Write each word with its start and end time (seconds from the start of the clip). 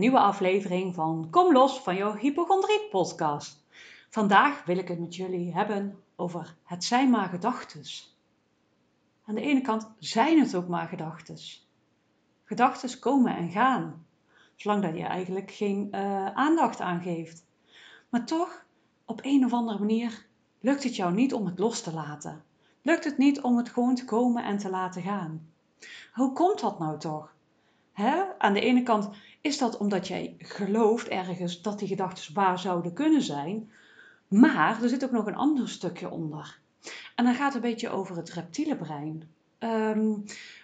nieuwe 0.00 0.18
aflevering 0.18 0.94
van 0.94 1.28
Kom 1.30 1.52
los 1.52 1.80
van 1.80 1.96
jouw 1.96 2.14
hypochondrie 2.14 2.88
podcast. 2.90 3.64
Vandaag 4.08 4.64
wil 4.64 4.78
ik 4.78 4.88
het 4.88 4.98
met 4.98 5.14
jullie 5.14 5.54
hebben 5.54 5.98
over 6.16 6.56
het 6.64 6.84
zijn 6.84 7.10
maar 7.10 7.28
gedachtes. 7.28 8.16
Aan 9.26 9.34
de 9.34 9.40
ene 9.40 9.60
kant 9.60 9.90
zijn 9.98 10.38
het 10.38 10.54
ook 10.54 10.68
maar 10.68 10.88
gedachtes. 10.88 11.68
Gedachtes 12.44 12.98
komen 12.98 13.36
en 13.36 13.50
gaan, 13.50 14.06
zolang 14.56 14.82
dat 14.82 14.96
je 14.96 15.04
eigenlijk 15.04 15.50
geen 15.50 15.88
uh, 15.90 16.26
aandacht 16.26 16.80
aan 16.80 17.02
geeft. 17.02 17.44
Maar 18.08 18.24
toch, 18.24 18.64
op 19.04 19.20
een 19.22 19.44
of 19.44 19.52
andere 19.52 19.78
manier 19.78 20.26
lukt 20.60 20.84
het 20.84 20.96
jou 20.96 21.14
niet 21.14 21.34
om 21.34 21.46
het 21.46 21.58
los 21.58 21.80
te 21.80 21.92
laten. 21.92 22.44
Lukt 22.82 23.04
het 23.04 23.18
niet 23.18 23.40
om 23.40 23.56
het 23.56 23.68
gewoon 23.68 23.94
te 23.94 24.04
komen 24.04 24.44
en 24.44 24.58
te 24.58 24.70
laten 24.70 25.02
gaan. 25.02 25.52
Hoe 26.12 26.32
komt 26.32 26.60
dat 26.60 26.78
nou 26.78 26.98
toch? 26.98 27.38
Aan 28.38 28.52
de 28.52 28.60
ene 28.60 28.82
kant 28.82 29.10
is 29.40 29.58
dat 29.58 29.76
omdat 29.76 30.08
jij 30.08 30.34
gelooft 30.38 31.08
ergens 31.08 31.62
dat 31.62 31.78
die 31.78 31.88
gedachten 31.88 32.34
waar 32.34 32.58
zouden 32.58 32.92
kunnen 32.92 33.22
zijn. 33.22 33.70
Maar 34.28 34.82
er 34.82 34.88
zit 34.88 35.04
ook 35.04 35.10
nog 35.10 35.26
een 35.26 35.36
ander 35.36 35.68
stukje 35.68 36.10
onder. 36.10 36.58
En 37.14 37.24
dan 37.24 37.34
gaat 37.34 37.54
het 37.54 37.64
een 37.64 37.70
beetje 37.70 37.88
over 37.88 38.16
het 38.16 38.30
reptiele 38.30 38.76
brein. 38.76 39.28
Ehm, 39.58 40.14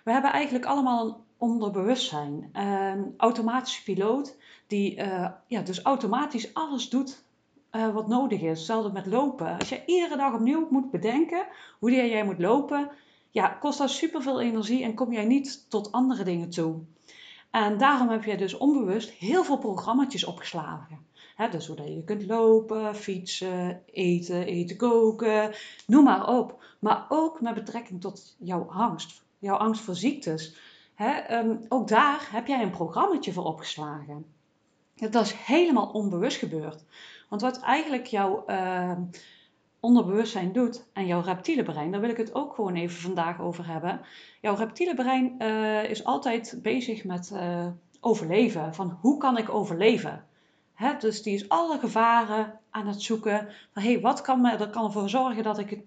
we 0.05 0.13
hebben 0.13 0.33
eigenlijk 0.33 0.65
allemaal 0.65 1.07
een 1.07 1.15
onderbewustzijn. 1.37 2.51
Een 2.53 3.15
automatische 3.17 3.83
piloot 3.83 4.37
die 4.67 4.97
uh, 4.97 5.29
ja, 5.47 5.63
dus 5.63 5.83
automatisch 5.83 6.55
alles 6.55 6.89
doet 6.89 7.25
uh, 7.73 7.95
wat 7.95 8.09
nodig 8.09 8.41
is. 8.41 8.59
Hetzelfde 8.59 8.93
met 8.93 9.07
lopen. 9.07 9.59
Als 9.59 9.69
je 9.69 9.83
iedere 9.87 10.17
dag 10.17 10.35
opnieuw 10.35 10.69
moet 10.71 10.91
bedenken 10.91 11.47
hoe 11.79 11.91
jij 11.91 12.25
moet 12.25 12.39
lopen, 12.39 12.91
ja, 13.31 13.49
kost 13.49 13.79
dat 13.79 13.91
superveel 13.91 14.41
energie 14.41 14.83
en 14.83 14.95
kom 14.95 15.13
jij 15.13 15.25
niet 15.25 15.71
tot 15.71 15.93
andere 15.93 16.25
dingen 16.25 16.51
toe. 16.51 16.81
En 17.57 17.79
daarom 17.79 18.09
heb 18.09 18.25
je 18.25 18.37
dus 18.37 18.57
onbewust 18.57 19.11
heel 19.11 19.45
veel 19.45 19.59
programma's 19.59 20.25
opgeslagen. 20.25 21.07
Dus 21.51 21.65
zodat 21.67 21.87
je 21.87 22.05
kunt 22.05 22.27
lopen, 22.27 22.95
fietsen, 22.95 23.83
eten, 23.93 24.47
eten 24.47 24.77
koken, 24.77 25.55
noem 25.87 26.05
maar 26.05 26.29
op. 26.29 26.65
Maar 26.79 27.07
ook 27.09 27.41
met 27.41 27.55
betrekking 27.55 28.01
tot 28.01 28.37
jouw 28.39 28.67
angst, 28.71 29.23
jouw 29.39 29.57
angst 29.57 29.83
voor 29.83 29.95
ziektes. 29.95 30.57
um, 31.31 31.61
ook 31.69 31.89
daar 31.89 32.29
heb 32.33 32.47
jij 32.47 32.63
een 32.63 32.71
programmaatje 32.71 33.33
voor 33.33 33.45
opgeslagen. 33.45 34.27
Dat 34.95 35.25
is 35.25 35.33
helemaal 35.33 35.91
onbewust 35.91 36.39
gebeurd. 36.39 36.85
Want 37.29 37.43
wat 37.43 37.61
eigenlijk 37.61 38.07
jouw 38.07 38.45
uh, 38.47 38.93
onderbewustzijn 39.87 40.53
doet 40.53 40.85
en 40.93 41.07
jouw 41.07 41.21
reptiele 41.21 41.63
brein, 41.63 41.91
daar 41.91 42.01
wil 42.01 42.11
ik 42.11 42.17
het 42.17 42.35
ook 42.35 42.55
gewoon 42.55 42.75
even 42.75 43.01
vandaag 43.01 43.41
over 43.41 43.67
hebben. 43.67 44.01
Jouw 44.41 44.55
reptiele 44.55 44.95
brein 44.95 45.35
uh, 45.39 45.91
is 45.91 46.05
altijd 46.05 46.59
bezig 46.63 47.05
met 47.05 47.31
uh, 47.33 47.67
overleven. 48.01 48.75
Van 48.75 48.99
hoe 49.01 49.19
kan 49.19 49.39
ik 49.39 49.49
overleven? 49.49 50.25
Dus 50.99 51.23
die 51.23 51.35
is 51.35 51.49
alle 51.49 51.79
gevaren 51.79 52.61
aan 52.71 52.87
het 52.87 53.03
zoeken. 53.03 53.49
Van 53.73 53.83
hé, 53.83 53.93
hey, 53.93 54.01
wat 54.01 54.21
kan, 54.21 54.41
me, 54.41 54.57
dat 54.57 54.71
kan 54.71 54.85
ervoor 54.85 55.09
zorgen 55.09 55.43
dat 55.43 55.59
ik, 55.59 55.81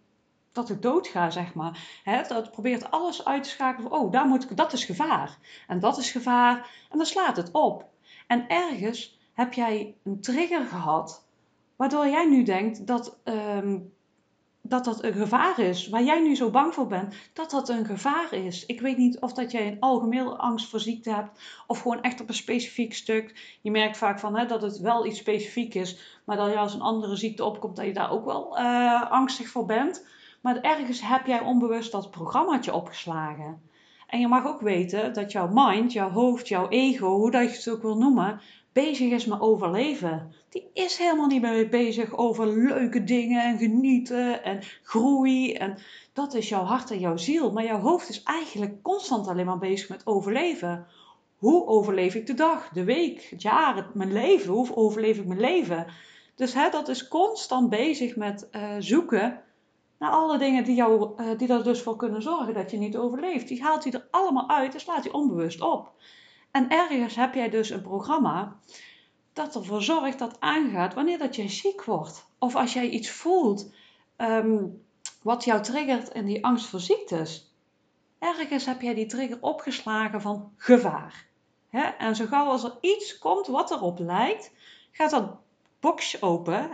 dat 0.51 0.69
ik 0.69 0.81
dood 0.81 1.07
ga, 1.07 1.29
zeg 1.29 1.53
maar. 1.53 2.01
Hè, 2.03 2.21
dat 2.27 2.51
probeert 2.51 2.91
alles 2.91 3.25
uit 3.25 3.43
te 3.43 3.49
schakelen. 3.49 3.91
Oh, 3.91 4.11
daar 4.11 4.27
moet 4.27 4.43
ik, 4.43 4.57
dat 4.57 4.73
is 4.73 4.85
gevaar. 4.85 5.37
En 5.67 5.79
dat 5.79 5.97
is 5.97 6.11
gevaar. 6.11 6.69
En 6.89 6.97
dan 6.97 7.05
slaat 7.05 7.35
het 7.35 7.51
op. 7.51 7.85
En 8.27 8.47
ergens 8.47 9.19
heb 9.33 9.53
jij 9.53 9.95
een 10.03 10.21
trigger 10.21 10.65
gehad 10.65 11.27
Waardoor 11.79 12.07
jij 12.07 12.25
nu 12.25 12.43
denkt 12.43 12.87
dat, 12.87 13.17
um, 13.23 13.93
dat 14.69 14.85
dat 14.85 15.03
een 15.03 15.13
gevaar 15.13 15.59
is. 15.59 15.89
Waar 15.89 16.03
jij 16.03 16.19
nu 16.21 16.35
zo 16.35 16.49
bang 16.49 16.73
voor 16.73 16.87
bent, 16.87 17.15
dat 17.33 17.51
dat 17.51 17.69
een 17.69 17.85
gevaar 17.85 18.33
is. 18.33 18.65
Ik 18.65 18.81
weet 18.81 18.97
niet 18.97 19.19
of 19.19 19.33
dat 19.33 19.51
jij 19.51 19.67
een 19.67 19.79
algemene 19.79 20.37
angst 20.37 20.69
voor 20.69 20.79
ziekte 20.79 21.13
hebt. 21.13 21.41
Of 21.67 21.81
gewoon 21.81 22.01
echt 22.01 22.21
op 22.21 22.27
een 22.27 22.33
specifiek 22.33 22.93
stuk. 22.93 23.57
Je 23.61 23.71
merkt 23.71 23.97
vaak 23.97 24.19
van, 24.19 24.37
hè, 24.37 24.45
dat 24.45 24.61
het 24.61 24.79
wel 24.79 25.05
iets 25.05 25.19
specifiek 25.19 25.73
is. 25.73 26.21
Maar 26.25 26.37
dat 26.37 26.55
als 26.55 26.73
een 26.73 26.81
andere 26.81 27.15
ziekte 27.15 27.45
opkomt, 27.45 27.75
dat 27.75 27.85
je 27.85 27.93
daar 27.93 28.11
ook 28.11 28.25
wel 28.25 28.59
uh, 28.59 29.11
angstig 29.11 29.47
voor 29.47 29.65
bent. 29.65 30.05
Maar 30.41 30.61
ergens 30.61 31.01
heb 31.01 31.25
jij 31.25 31.39
onbewust 31.39 31.91
dat 31.91 32.11
programmaatje 32.11 32.73
opgeslagen. 32.73 33.61
En 34.07 34.19
je 34.19 34.27
mag 34.27 34.45
ook 34.45 34.61
weten 34.61 35.13
dat 35.13 35.31
jouw 35.31 35.49
mind, 35.53 35.93
jouw 35.93 36.09
hoofd, 36.09 36.47
jouw 36.47 36.69
ego, 36.69 37.07
hoe 37.07 37.31
dat 37.31 37.49
je 37.49 37.57
het 37.57 37.69
ook 37.69 37.81
wil 37.81 37.97
noemen, 37.97 38.41
bezig 38.85 39.11
is 39.11 39.25
met 39.25 39.41
overleven. 39.41 40.33
Die 40.49 40.69
is 40.73 40.97
helemaal 40.97 41.27
niet 41.27 41.41
meer 41.41 41.69
bezig 41.69 42.17
over 42.17 42.47
leuke 42.47 43.03
dingen 43.03 43.43
en 43.43 43.57
genieten 43.57 44.43
en 44.43 44.61
groei. 44.83 45.53
En 45.53 45.77
dat 46.13 46.33
is 46.33 46.49
jouw 46.49 46.63
hart 46.63 46.91
en 46.91 46.99
jouw 46.99 47.17
ziel. 47.17 47.51
Maar 47.51 47.63
jouw 47.63 47.79
hoofd 47.79 48.09
is 48.09 48.23
eigenlijk 48.23 48.81
constant 48.81 49.27
alleen 49.27 49.45
maar 49.45 49.57
bezig 49.57 49.89
met 49.89 50.07
overleven. 50.07 50.87
Hoe 51.37 51.67
overleef 51.67 52.15
ik 52.15 52.27
de 52.27 52.33
dag, 52.33 52.69
de 52.69 52.83
week, 52.83 53.27
het 53.29 53.41
jaar, 53.41 53.89
mijn 53.93 54.13
leven? 54.13 54.53
Hoe 54.53 54.75
overleef 54.75 55.17
ik 55.17 55.25
mijn 55.25 55.39
leven? 55.39 55.85
Dus 56.35 56.53
hè, 56.53 56.69
dat 56.69 56.87
is 56.87 57.07
constant 57.07 57.69
bezig 57.69 58.15
met 58.15 58.47
uh, 58.51 58.75
zoeken 58.79 59.41
naar 59.97 60.11
alle 60.11 60.37
dingen 60.37 60.63
die, 60.63 60.75
jou, 60.75 61.21
uh, 61.21 61.37
die 61.37 61.47
er 61.47 61.63
dus 61.63 61.81
voor 61.81 61.95
kunnen 61.95 62.21
zorgen 62.21 62.53
dat 62.53 62.71
je 62.71 62.77
niet 62.77 62.97
overleeft. 62.97 63.47
Die 63.47 63.63
haalt 63.63 63.83
hij 63.83 63.93
er 63.93 64.07
allemaal 64.11 64.49
uit 64.49 64.73
en 64.73 64.79
slaat 64.79 65.03
hij 65.03 65.13
onbewust 65.13 65.61
op. 65.61 65.91
En 66.51 66.69
ergens 66.69 67.15
heb 67.15 67.33
jij 67.33 67.49
dus 67.49 67.69
een 67.69 67.81
programma 67.81 68.55
dat 69.33 69.55
ervoor 69.55 69.81
zorgt 69.81 70.19
dat 70.19 70.39
aangaat 70.39 70.93
wanneer 70.93 71.17
dat 71.17 71.35
jij 71.35 71.49
ziek 71.49 71.83
wordt. 71.83 72.25
Of 72.39 72.55
als 72.55 72.73
jij 72.73 72.89
iets 72.89 73.09
voelt 73.09 73.71
um, 74.17 74.83
wat 75.23 75.43
jou 75.43 75.61
triggert 75.61 76.09
in 76.09 76.25
die 76.25 76.45
angst 76.45 76.65
voor 76.65 76.79
ziektes. 76.79 77.53
Ergens 78.19 78.65
heb 78.65 78.81
jij 78.81 78.93
die 78.93 79.05
trigger 79.05 79.37
opgeslagen 79.41 80.21
van 80.21 80.53
gevaar. 80.57 81.27
En 81.97 82.15
zo 82.15 82.25
gauw 82.25 82.45
als 82.45 82.63
er 82.63 82.77
iets 82.81 83.17
komt 83.17 83.47
wat 83.47 83.71
erop 83.71 83.99
lijkt, 83.99 84.51
gaat 84.91 85.09
dat 85.09 85.37
boxje 85.79 86.21
open. 86.21 86.69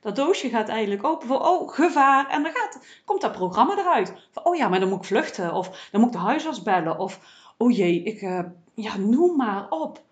Dat 0.00 0.16
doosje 0.16 0.48
gaat 0.48 0.68
eigenlijk 0.68 1.04
open 1.04 1.28
voor, 1.28 1.40
oh, 1.40 1.72
gevaar. 1.72 2.28
En 2.28 2.42
dan 2.42 2.52
gaat, 2.52 3.02
komt 3.04 3.20
dat 3.20 3.32
programma 3.32 3.78
eruit. 3.78 4.12
Van, 4.30 4.44
oh 4.44 4.56
ja, 4.56 4.68
maar 4.68 4.80
dan 4.80 4.88
moet 4.88 4.98
ik 4.98 5.04
vluchten. 5.04 5.52
Of 5.52 5.88
dan 5.90 6.00
moet 6.00 6.14
ik 6.14 6.20
de 6.20 6.26
huisarts 6.26 6.62
bellen. 6.62 6.98
Of, 6.98 7.20
oh 7.58 7.76
jee, 7.76 8.02
ik, 8.02 8.22
uh, 8.22 8.40
ja, 8.74 8.96
noem 8.96 9.36
maar 9.36 9.70
op. 9.70 10.02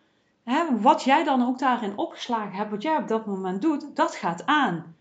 wat 0.80 1.02
jij 1.02 1.24
dan 1.24 1.46
ook 1.46 1.58
daarin 1.58 1.98
opgeslagen 1.98 2.52
hebt, 2.52 2.70
wat 2.70 2.82
jij 2.82 2.96
op 2.96 3.08
dat 3.08 3.26
moment 3.26 3.62
doet, 3.62 3.96
dat 3.96 4.14
gaat 4.14 4.46
aan. 4.46 4.96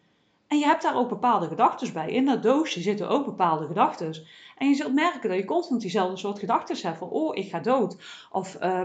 En 0.48 0.58
je 0.58 0.66
hebt 0.66 0.82
daar 0.82 0.96
ook 0.96 1.10
bepaalde 1.10 1.48
gedachten 1.48 1.94
bij. 1.94 2.10
In 2.10 2.26
dat 2.26 2.44
doosje 2.44 2.82
zitten 2.82 3.10
ook 3.10 3.26
bepaalde 3.26 3.68
gedachten. 3.68 4.14
En 4.58 4.68
je 4.68 4.76
zult 4.76 4.94
merken 4.94 5.30
dat 5.30 5.38
je 5.38 5.46
constant 5.46 5.82
diezelfde 5.82 6.18
soort 6.18 6.40
gedachten 6.40 6.78
hebt. 6.82 6.98
Van, 6.98 7.10
oh, 7.10 7.36
ik 7.36 7.50
ga 7.50 7.60
dood. 7.60 7.98
Of, 8.32 8.58
uh, 8.62 8.82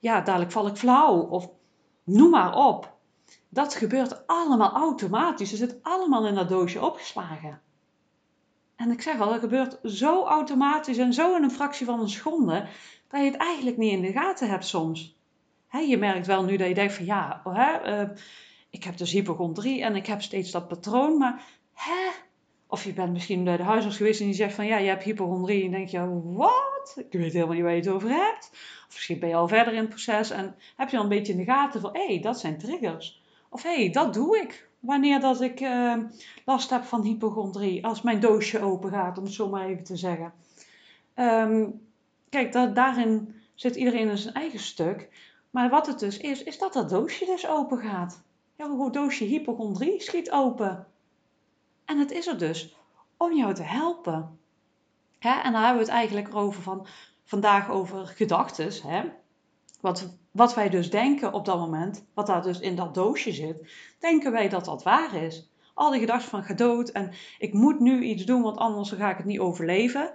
ja, 0.00 0.20
dadelijk 0.20 0.52
val 0.52 0.66
ik 0.66 0.76
flauw. 0.76 1.20
Of, 1.20 1.48
noem 2.04 2.30
maar 2.30 2.54
op. 2.54 2.92
Dat 3.48 3.74
gebeurt 3.74 4.26
allemaal 4.26 4.72
automatisch. 4.72 5.50
Het 5.50 5.58
zit 5.58 5.78
allemaal 5.82 6.26
in 6.26 6.34
dat 6.34 6.48
doosje 6.48 6.84
opgeslagen. 6.84 7.60
En 8.82 8.90
ik 8.90 9.02
zeg 9.02 9.20
al, 9.20 9.28
dat 9.30 9.40
gebeurt 9.40 9.78
zo 9.84 10.24
automatisch 10.24 10.98
en 10.98 11.12
zo 11.12 11.36
in 11.36 11.42
een 11.42 11.50
fractie 11.50 11.86
van 11.86 12.00
een 12.00 12.08
seconde 12.08 12.66
dat 13.08 13.20
je 13.20 13.26
het 13.26 13.36
eigenlijk 13.36 13.76
niet 13.76 13.92
in 13.92 14.00
de 14.00 14.12
gaten 14.12 14.48
hebt 14.48 14.66
soms. 14.66 15.16
je 15.88 15.96
merkt 15.96 16.26
wel 16.26 16.44
nu 16.44 16.56
dat 16.56 16.68
je 16.68 16.74
denkt 16.74 16.94
van 16.94 17.04
ja, 17.04 17.42
uh, 17.46 18.08
ik 18.70 18.84
heb 18.84 18.96
dus 18.96 19.12
hypochondrie 19.12 19.82
en 19.82 19.96
ik 19.96 20.06
heb 20.06 20.22
steeds 20.22 20.50
dat 20.50 20.68
patroon, 20.68 21.18
maar 21.18 21.44
hè? 21.74 22.10
Of 22.66 22.84
je 22.84 22.92
bent 22.92 23.12
misschien 23.12 23.44
bij 23.44 23.56
de 23.56 23.62
huisarts 23.62 23.96
geweest 23.96 24.20
en 24.20 24.26
die 24.26 24.34
zegt 24.34 24.54
van 24.54 24.66
ja, 24.66 24.76
je 24.76 24.88
hebt 24.88 25.02
hypochondrie. 25.02 25.58
En 25.58 25.70
je 25.70 25.76
denkt 25.76 25.90
je, 25.90 26.22
wat? 26.22 26.94
Ik 26.96 27.20
weet 27.20 27.32
helemaal 27.32 27.54
niet 27.54 27.62
waar 27.62 27.74
je 27.74 27.80
het 27.80 27.88
over 27.88 28.08
hebt. 28.08 28.50
Of 28.86 28.88
misschien 28.92 29.18
ben 29.18 29.28
je 29.28 29.34
al 29.34 29.48
verder 29.48 29.72
in 29.72 29.80
het 29.80 29.88
proces 29.88 30.30
en 30.30 30.54
heb 30.76 30.88
je 30.88 30.96
al 30.96 31.02
een 31.02 31.08
beetje 31.08 31.32
in 31.32 31.38
de 31.38 31.44
gaten 31.44 31.80
van 31.80 31.90
hé, 31.92 32.06
hey, 32.06 32.20
dat 32.20 32.40
zijn 32.40 32.58
triggers. 32.58 33.22
Of 33.50 33.62
hé, 33.62 33.74
hey, 33.74 33.90
dat 33.90 34.14
doe 34.14 34.38
ik 34.38 34.70
wanneer 34.82 35.20
dat 35.20 35.40
ik 35.40 35.60
uh, 35.60 35.96
last 36.44 36.70
heb 36.70 36.84
van 36.84 37.02
hypochondrie. 37.02 37.86
Als 37.86 38.02
mijn 38.02 38.20
doosje 38.20 38.60
open 38.60 38.90
gaat, 38.90 39.18
om 39.18 39.24
het 39.24 39.32
zo 39.32 39.48
maar 39.48 39.66
even 39.66 39.84
te 39.84 39.96
zeggen. 39.96 40.32
Um, 41.14 41.86
kijk, 42.28 42.52
daarin 42.52 43.34
zit 43.54 43.76
iedereen 43.76 44.08
in 44.08 44.18
zijn 44.18 44.34
eigen 44.34 44.60
stuk. 44.60 45.08
Maar 45.50 45.70
wat 45.70 45.86
het 45.86 45.98
dus 45.98 46.18
is, 46.18 46.42
is 46.42 46.58
dat 46.58 46.72
dat 46.72 46.88
doosje 46.88 47.24
dus 47.24 47.48
open 47.48 47.78
gaat. 47.78 48.22
Ja, 48.56 48.68
hoe 48.68 48.90
doosje 48.90 49.24
hypochondrie 49.24 50.00
schiet 50.00 50.30
open. 50.30 50.86
En 51.84 51.98
het 51.98 52.10
is 52.10 52.26
er 52.26 52.38
dus 52.38 52.76
om 53.16 53.36
jou 53.36 53.54
te 53.54 53.62
helpen. 53.62 54.38
En 55.18 55.52
dan 55.52 55.62
hebben 55.62 55.74
we 55.74 55.88
het 55.88 55.88
eigenlijk 55.88 56.34
over 56.34 56.62
van, 56.62 56.86
vandaag 57.24 57.70
over 57.70 58.06
gedachten. 58.06 59.12
Wat, 59.80 60.16
wat 60.32 60.54
wij 60.54 60.68
dus 60.68 60.90
denken 60.90 61.32
op 61.32 61.44
dat 61.44 61.58
moment, 61.58 62.04
wat 62.14 62.26
daar 62.26 62.42
dus 62.42 62.60
in 62.60 62.76
dat 62.76 62.94
doosje 62.94 63.32
zit, 63.32 63.72
denken 63.98 64.32
wij 64.32 64.48
dat 64.48 64.64
dat 64.64 64.82
waar 64.82 65.14
is. 65.14 65.50
Al 65.74 65.90
die 65.90 66.00
gedachten 66.00 66.30
van 66.30 66.42
gedood 66.42 66.88
en 66.88 67.12
ik 67.38 67.52
moet 67.52 67.80
nu 67.80 68.02
iets 68.02 68.24
doen, 68.24 68.42
want 68.42 68.56
anders 68.56 68.90
ga 68.90 69.10
ik 69.10 69.16
het 69.16 69.26
niet 69.26 69.38
overleven 69.38 70.12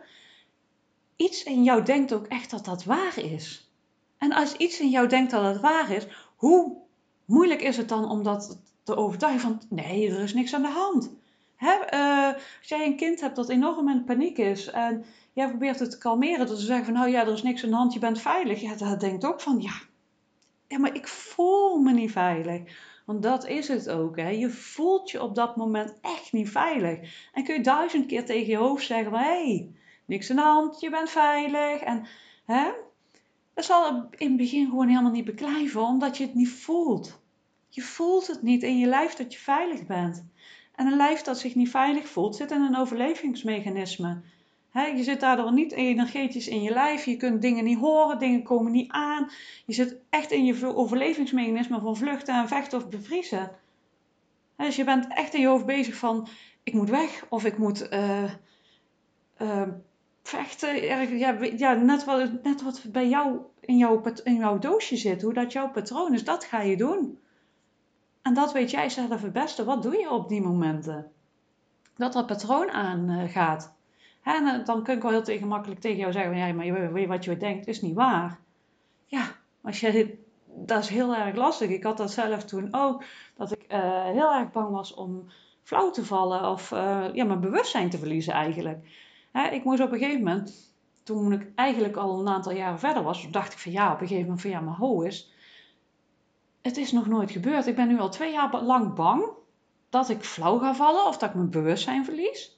iets 1.17 1.43
in 1.43 1.63
jou 1.63 1.83
denkt 1.83 2.13
ook 2.13 2.25
echt 2.25 2.49
dat 2.49 2.65
dat 2.65 2.83
waar 2.83 3.17
is. 3.17 3.71
En 4.17 4.33
als 4.33 4.53
iets 4.53 4.79
in 4.79 4.89
jou 4.89 5.07
denkt 5.07 5.31
dat 5.31 5.43
het 5.43 5.61
waar 5.61 5.91
is, 5.91 6.07
hoe 6.35 6.77
moeilijk 7.25 7.61
is 7.61 7.77
het 7.77 7.89
dan 7.89 8.09
om 8.09 8.23
dat 8.23 8.59
te 8.83 8.95
overtuigen 8.95 9.41
van 9.41 9.61
nee, 9.69 10.09
er 10.09 10.19
is 10.19 10.33
niks 10.33 10.53
aan 10.53 10.61
de 10.61 10.67
hand. 10.67 11.15
Uh, 11.59 12.27
als 12.33 12.67
jij 12.67 12.85
een 12.85 12.95
kind 12.95 13.21
hebt 13.21 13.35
dat 13.35 13.49
enorm 13.49 13.89
in 13.89 14.03
paniek 14.03 14.37
is 14.37 14.69
en 14.69 15.05
jij 15.33 15.49
probeert 15.49 15.79
het 15.79 15.91
te 15.91 15.97
kalmeren 15.97 16.47
door 16.47 16.55
te 16.55 16.61
zeggen 16.61 16.85
van 16.85 16.93
nou 16.93 17.09
ja, 17.09 17.21
er 17.21 17.33
is 17.33 17.43
niks 17.43 17.63
aan 17.63 17.69
de 17.69 17.75
hand, 17.75 17.93
je 17.93 17.99
bent 17.99 18.21
veilig. 18.21 18.61
Ja, 18.61 18.75
dat 18.75 18.99
denkt 18.99 19.25
ook 19.25 19.41
van 19.41 19.61
ja, 19.61 19.73
Ja, 20.67 20.79
maar 20.79 20.95
ik 20.95 21.07
voel 21.07 21.77
me 21.77 21.93
niet 21.93 22.11
veilig. 22.11 22.61
Want 23.05 23.23
dat 23.23 23.47
is 23.47 23.67
het 23.67 23.89
ook. 23.89 24.15
Hè? 24.17 24.29
Je 24.29 24.49
voelt 24.49 25.11
je 25.11 25.21
op 25.21 25.35
dat 25.35 25.55
moment 25.55 25.99
echt 26.01 26.31
niet 26.31 26.49
veilig. 26.49 27.27
En 27.33 27.43
kun 27.43 27.55
je 27.55 27.61
duizend 27.61 28.05
keer 28.05 28.25
tegen 28.25 28.47
je 28.47 28.57
hoofd 28.57 28.85
zeggen. 28.85 29.13
Hé, 29.13 29.69
niks 30.05 30.29
aan 30.29 30.35
de 30.35 30.41
hand, 30.41 30.79
je 30.79 30.89
bent 30.89 31.09
veilig. 31.09 31.81
En 31.81 32.07
hè? 32.45 32.71
dat 33.53 33.65
zal 33.65 34.07
in 34.11 34.27
het 34.27 34.37
begin 34.37 34.69
gewoon 34.69 34.87
helemaal 34.87 35.11
niet 35.11 35.25
beklijven. 35.25 35.81
Omdat 35.81 36.17
je 36.17 36.23
het 36.23 36.33
niet 36.33 36.49
voelt. 36.49 37.19
Je 37.69 37.81
voelt 37.81 38.27
het 38.27 38.41
niet 38.41 38.63
in 38.63 38.77
je 38.77 38.87
lijf 38.87 39.13
dat 39.13 39.33
je 39.33 39.39
veilig 39.39 39.85
bent. 39.85 40.25
En 40.75 40.87
een 40.87 40.97
lijf 40.97 41.21
dat 41.21 41.39
zich 41.39 41.55
niet 41.55 41.69
veilig 41.69 42.07
voelt, 42.07 42.35
zit 42.35 42.51
in 42.51 42.61
een 42.61 42.77
overlevingsmechanisme. 42.77 44.21
Je 44.85 45.03
zit 45.03 45.19
daardoor 45.19 45.53
niet 45.53 45.71
energetisch 45.71 46.47
in 46.47 46.62
je 46.62 46.71
lijf. 46.71 47.06
Je 47.06 47.18
kunt 47.18 47.41
dingen 47.41 47.63
niet 47.63 47.77
horen, 47.77 48.19
dingen 48.19 48.44
komen 48.44 48.71
niet 48.71 48.91
aan. 48.91 49.29
Je 49.65 49.74
zit 49.74 49.97
echt 50.09 50.31
in 50.31 50.45
je 50.45 50.75
overlevingsmechanisme 50.75 51.79
van 51.79 51.97
vluchten 51.97 52.35
en 52.35 52.47
vechten 52.47 52.77
of 52.77 52.89
bevriezen. 52.89 53.51
dus 54.56 54.75
je 54.75 54.83
bent 54.83 55.07
echt 55.07 55.33
in 55.33 55.41
je 55.41 55.47
hoofd 55.47 55.65
bezig 55.65 55.95
van: 55.95 56.27
ik 56.63 56.74
moet 56.74 56.89
weg 56.89 57.25
of 57.29 57.45
ik 57.45 57.57
moet 57.57 57.94
uh, 57.94 58.31
uh, 59.38 59.68
vechten. 60.24 60.83
Ja, 61.18 61.31
ja, 61.57 61.74
net, 61.74 62.03
wat, 62.03 62.44
net 62.44 62.62
wat 62.62 62.85
bij 62.91 63.07
jou 63.07 63.39
in, 63.59 63.77
jouw 63.77 64.01
in 64.24 64.35
jouw 64.35 64.59
doosje 64.59 64.97
zit, 64.97 65.21
hoe 65.21 65.33
dat 65.33 65.51
jouw 65.51 65.71
patroon 65.71 66.13
is, 66.13 66.24
dat 66.24 66.44
ga 66.44 66.62
je 66.62 66.77
doen. 66.77 67.19
En 68.21 68.33
dat 68.33 68.53
weet 68.53 68.71
jij 68.71 68.89
zelf 68.89 69.21
het 69.21 69.33
beste. 69.33 69.63
Wat 69.63 69.83
doe 69.83 69.97
je 69.97 70.09
op 70.09 70.29
die 70.29 70.41
momenten? 70.41 71.12
Dat 71.95 72.13
dat 72.13 72.25
patroon 72.25 72.69
aangaat. 72.69 73.76
En 74.27 74.47
eh, 74.47 74.65
dan 74.65 74.83
kan 74.83 74.95
ik 74.95 75.01
wel 75.01 75.12
heel 75.12 75.24
tegen 75.24 75.47
makkelijk 75.47 75.79
tegen 75.79 75.97
jou 75.97 76.12
zeggen: 76.12 76.38
ja, 76.38 76.53
maar 76.53 77.07
wat 77.07 77.25
je 77.25 77.38
denkt 77.38 77.68
is 77.68 77.81
niet 77.81 77.95
waar. 77.95 78.39
Ja, 79.06 79.35
als 79.62 79.79
jij 79.79 80.18
dat 80.45 80.83
is 80.83 80.89
heel 80.89 81.15
erg 81.15 81.35
lastig. 81.35 81.69
Ik 81.69 81.83
had 81.83 81.97
dat 81.97 82.12
zelf 82.12 82.44
toen 82.44 82.68
ook, 82.71 83.03
dat 83.35 83.51
ik 83.51 83.65
uh, 83.71 84.03
heel 84.03 84.33
erg 84.33 84.51
bang 84.51 84.71
was 84.71 84.94
om 84.94 85.25
flauw 85.63 85.91
te 85.91 86.06
vallen 86.06 86.50
of 86.50 86.71
uh, 86.71 87.06
ja, 87.13 87.25
mijn 87.25 87.39
bewustzijn 87.39 87.89
te 87.89 87.97
verliezen 87.97 88.33
eigenlijk. 88.33 88.88
Hè, 89.31 89.47
ik 89.47 89.63
moest 89.63 89.81
op 89.81 89.91
een 89.91 89.97
gegeven 89.97 90.24
moment, 90.24 90.74
toen 91.03 91.31
ik 91.31 91.51
eigenlijk 91.56 91.95
al 91.95 92.19
een 92.19 92.27
aantal 92.27 92.51
jaren 92.51 92.79
verder 92.79 93.03
was, 93.03 93.27
dacht 93.31 93.53
ik 93.53 93.59
van 93.59 93.71
ja, 93.71 93.88
op 93.94 94.01
een 94.01 94.07
gegeven 94.07 94.24
moment 94.24 94.41
van 94.41 94.50
ja, 94.50 94.59
maar 94.59 94.75
ho 94.75 95.01
is, 95.01 95.31
het 96.62 96.77
is 96.77 96.91
nog 96.91 97.07
nooit 97.07 97.31
gebeurd. 97.31 97.68
Ik 97.68 97.75
ben 97.75 97.88
nu 97.88 98.00
al 98.00 98.09
twee 98.09 98.31
jaar 98.31 98.63
lang 98.63 98.94
bang 98.94 99.29
dat 99.89 100.09
ik 100.09 100.24
flauw 100.24 100.57
ga 100.57 100.75
vallen 100.75 101.06
of 101.06 101.18
dat 101.18 101.29
ik 101.29 101.35
mijn 101.35 101.50
bewustzijn 101.50 102.06
verlies. 102.06 102.56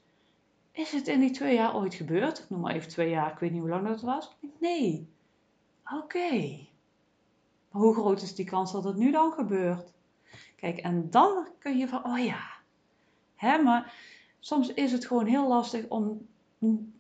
Is 0.72 0.92
het 0.92 1.08
in 1.08 1.20
die 1.20 1.32
twee 1.32 1.56
jaar 1.56 1.76
ooit 1.76 1.94
gebeurd? 1.94 2.40
Ik 2.40 2.50
noem 2.50 2.60
maar 2.60 2.74
even 2.74 2.90
twee 2.90 3.10
jaar, 3.10 3.32
ik 3.32 3.40
weet 3.40 3.52
niet 3.52 3.62
hoe 3.62 3.70
lang 3.70 3.88
dat 3.88 4.02
was. 4.02 4.36
Nee. 4.60 5.08
Oké. 5.98 6.58
Maar 7.72 7.82
hoe 7.82 7.94
groot 7.94 8.22
is 8.22 8.36
die 8.36 8.46
kans 8.46 8.72
dat 8.72 8.84
het 8.84 8.96
nu 8.96 9.12
dan 9.12 9.32
gebeurt? 9.32 9.94
Kijk, 10.56 10.78
en 10.78 11.10
dan 11.10 11.48
kun 11.60 11.78
je 11.78 11.88
van, 11.88 12.06
oh 12.06 12.26
ja. 12.26 12.42
Hè, 13.36 13.58
maar 13.58 13.94
soms 14.40 14.74
is 14.74 14.92
het 14.92 15.06
gewoon 15.06 15.26
heel 15.26 15.48
lastig 15.48 15.86
om 15.88 16.28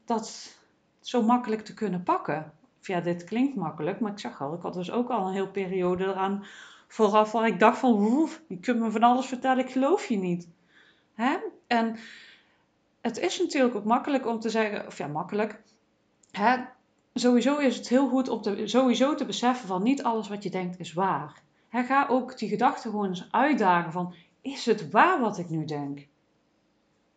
dat 0.05 0.57
zo 0.99 1.21
makkelijk 1.21 1.61
te 1.61 1.73
kunnen 1.73 2.03
pakken. 2.03 2.53
Of 2.79 2.87
ja, 2.87 2.99
dit 2.99 3.23
klinkt 3.23 3.55
makkelijk, 3.55 3.99
maar 3.99 4.11
ik 4.11 4.19
zag 4.19 4.41
al, 4.41 4.53
ik 4.53 4.61
had 4.61 4.73
dus 4.73 4.91
ook 4.91 5.09
al 5.09 5.27
een 5.27 5.33
heel 5.33 5.51
periode 5.51 6.03
eraan 6.03 6.45
vooraf 6.87 7.31
waar 7.31 7.47
ik 7.47 7.59
dacht 7.59 7.77
van, 7.77 7.93
woef, 7.93 8.41
je 8.47 8.59
kunt 8.59 8.79
me 8.79 8.91
van 8.91 9.03
alles 9.03 9.25
vertellen, 9.25 9.63
ik 9.65 9.71
geloof 9.71 10.05
je 10.05 10.17
niet. 10.17 10.47
Hè? 11.13 11.37
En 11.67 11.97
het 13.01 13.17
is 13.17 13.39
natuurlijk 13.39 13.75
ook 13.75 13.83
makkelijk 13.83 14.27
om 14.27 14.39
te 14.39 14.49
zeggen, 14.49 14.87
of 14.87 14.97
ja, 14.97 15.07
makkelijk. 15.07 15.61
Hè? 16.31 16.57
Sowieso 17.13 17.57
is 17.57 17.75
het 17.75 17.89
heel 17.89 18.09
goed 18.09 18.29
om 18.29 18.41
te, 18.41 18.67
sowieso 18.67 19.15
te 19.15 19.25
beseffen 19.25 19.67
van 19.67 19.83
niet 19.83 20.03
alles 20.03 20.27
wat 20.27 20.43
je 20.43 20.49
denkt 20.49 20.79
is 20.79 20.93
waar. 20.93 21.41
Hè? 21.69 21.83
Ga 21.83 22.07
ook 22.09 22.37
die 22.37 22.49
gedachten 22.49 22.89
gewoon 22.89 23.07
eens 23.07 23.27
uitdagen 23.31 23.91
van, 23.91 24.13
is 24.41 24.65
het 24.65 24.89
waar 24.89 25.19
wat 25.19 25.37
ik 25.37 25.49
nu 25.49 25.65
denk? 25.65 26.07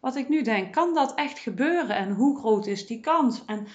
Wat 0.00 0.16
ik 0.16 0.28
nu 0.28 0.42
denk, 0.42 0.72
kan 0.72 0.94
dat 0.94 1.14
echt 1.14 1.38
gebeuren 1.38 1.96
en 1.96 2.10
hoe 2.10 2.38
groot 2.38 2.66
is 2.66 2.86
die 2.86 3.00
kans? 3.00 3.44
En 3.44 3.66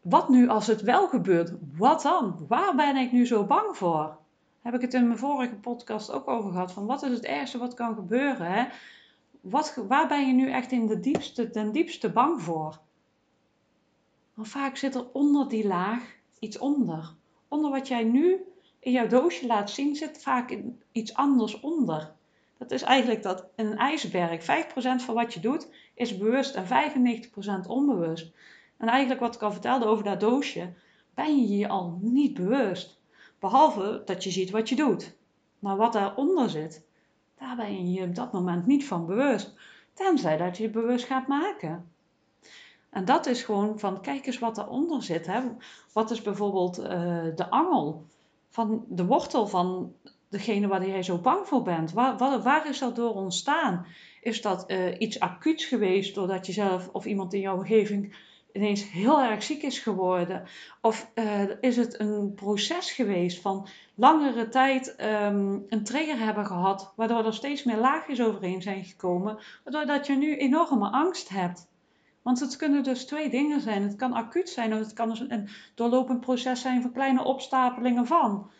wat 0.00 0.28
nu 0.28 0.48
als 0.48 0.66
het 0.66 0.82
wel 0.82 1.08
gebeurt? 1.08 1.52
Wat 1.76 2.02
dan? 2.02 2.44
Waar 2.48 2.74
ben 2.74 2.96
ik 2.96 3.12
nu 3.12 3.26
zo 3.26 3.44
bang 3.44 3.76
voor? 3.76 4.18
heb 4.62 4.74
ik 4.74 4.80
het 4.80 4.94
in 4.94 5.06
mijn 5.06 5.18
vorige 5.18 5.54
podcast 5.54 6.12
ook 6.12 6.28
over 6.28 6.50
gehad. 6.50 6.72
Van 6.72 6.86
wat 6.86 7.02
is 7.02 7.10
het 7.10 7.24
ergste 7.24 7.58
wat 7.58 7.74
kan 7.74 7.94
gebeuren? 7.94 8.52
Hè? 8.52 8.64
Wat, 9.40 9.74
waar 9.88 10.08
ben 10.08 10.26
je 10.26 10.32
nu 10.32 10.50
echt 10.50 10.72
in 10.72 10.86
de 10.86 11.00
diepste, 11.00 11.50
ten 11.50 11.72
diepste 11.72 12.10
bang 12.12 12.42
voor? 12.42 12.80
Want 14.34 14.48
vaak 14.48 14.76
zit 14.76 14.94
er 14.94 15.12
onder 15.12 15.48
die 15.48 15.66
laag 15.66 16.16
iets 16.38 16.58
onder. 16.58 17.14
Onder 17.48 17.70
wat 17.70 17.88
jij 17.88 18.04
nu 18.04 18.44
in 18.78 18.92
jouw 18.92 19.06
doosje 19.06 19.46
laat 19.46 19.70
zien, 19.70 19.96
zit 19.96 20.22
vaak 20.22 20.58
iets 20.92 21.14
anders 21.14 21.60
onder. 21.60 22.12
Dat 22.58 22.70
is 22.70 22.82
eigenlijk 22.82 23.22
dat 23.22 23.46
een 23.56 23.76
ijsberg 23.76 24.42
5% 24.42 25.04
van 25.04 25.14
wat 25.14 25.34
je 25.34 25.40
doet 25.40 25.68
is 25.94 26.18
bewust 26.18 26.54
en 26.54 26.64
95% 27.64 27.66
onbewust. 27.66 28.32
En 28.76 28.88
eigenlijk 28.88 29.20
wat 29.20 29.34
ik 29.34 29.42
al 29.42 29.52
vertelde 29.52 29.84
over 29.84 30.04
dat 30.04 30.20
doosje, 30.20 30.72
ben 31.14 31.36
je 31.36 31.56
je 31.56 31.68
al 31.68 31.98
niet 32.00 32.34
bewust. 32.34 33.00
Behalve 33.38 34.02
dat 34.04 34.24
je 34.24 34.30
ziet 34.30 34.50
wat 34.50 34.68
je 34.68 34.76
doet. 34.76 35.16
Maar 35.58 35.76
wat 35.76 35.92
daaronder 35.92 36.50
zit, 36.50 36.86
daar 37.40 37.56
ben 37.56 37.92
je 37.92 38.00
je 38.00 38.06
op 38.06 38.14
dat 38.14 38.32
moment 38.32 38.66
niet 38.66 38.86
van 38.86 39.06
bewust. 39.06 39.54
Tenzij 39.94 40.36
dat 40.36 40.56
je 40.56 40.62
je 40.62 40.70
bewust 40.70 41.04
gaat 41.04 41.26
maken. 41.26 41.92
En 42.90 43.04
dat 43.04 43.26
is 43.26 43.42
gewoon 43.42 43.78
van, 43.78 44.00
kijk 44.00 44.26
eens 44.26 44.38
wat 44.38 44.54
daaronder 44.54 45.02
zit. 45.02 45.26
Hè. 45.26 45.40
Wat 45.92 46.10
is 46.10 46.22
bijvoorbeeld 46.22 46.78
uh, 46.78 46.86
de 47.34 47.50
angel 47.50 48.04
van 48.48 48.84
de 48.88 49.04
wortel 49.04 49.46
van 49.46 49.92
degene 50.28 50.66
waar 50.66 50.88
jij 50.88 51.02
zo 51.02 51.18
bang 51.18 51.46
voor 51.46 51.62
bent? 51.62 51.92
Waar, 51.92 52.18
waar, 52.42 52.68
is 52.68 52.78
dat 52.78 52.96
door 52.96 53.14
ontstaan? 53.14 53.86
Is 54.20 54.42
dat 54.42 54.70
uh, 54.70 55.00
iets 55.00 55.20
acuuts 55.20 55.64
geweest 55.64 56.14
doordat 56.14 56.46
je 56.46 56.52
zelf 56.52 56.88
of 56.92 57.04
iemand 57.04 57.34
in 57.34 57.40
jouw 57.40 57.56
omgeving 57.56 58.16
ineens 58.52 58.90
heel 58.90 59.22
erg 59.22 59.42
ziek 59.42 59.62
is 59.62 59.78
geworden? 59.78 60.42
Of 60.80 61.10
uh, 61.14 61.42
is 61.60 61.76
het 61.76 62.00
een 62.00 62.34
proces 62.34 62.92
geweest 62.92 63.40
van 63.40 63.68
langere 63.94 64.48
tijd 64.48 64.96
um, 65.00 65.64
een 65.68 65.84
trigger 65.84 66.18
hebben 66.18 66.46
gehad, 66.46 66.92
waardoor 66.96 67.26
er 67.26 67.34
steeds 67.34 67.64
meer 67.64 67.76
laagjes 67.76 68.22
overheen 68.22 68.62
zijn 68.62 68.84
gekomen, 68.84 69.38
waardoor 69.64 69.86
dat 69.86 70.06
je 70.06 70.16
nu 70.16 70.36
enorme 70.36 70.90
angst 70.90 71.28
hebt? 71.28 71.68
Want 72.22 72.40
het 72.40 72.56
kunnen 72.56 72.82
dus 72.82 73.06
twee 73.06 73.30
dingen 73.30 73.60
zijn. 73.60 73.82
Het 73.82 73.96
kan 73.96 74.12
acuut 74.12 74.48
zijn 74.48 74.72
of 74.72 74.78
het 74.78 74.92
kan 74.92 75.08
dus 75.08 75.20
een 75.28 75.48
doorlopend 75.74 76.20
proces 76.20 76.60
zijn 76.60 76.82
van 76.82 76.92
kleine 76.92 77.24
opstapelingen 77.24 78.06
van. 78.06 78.50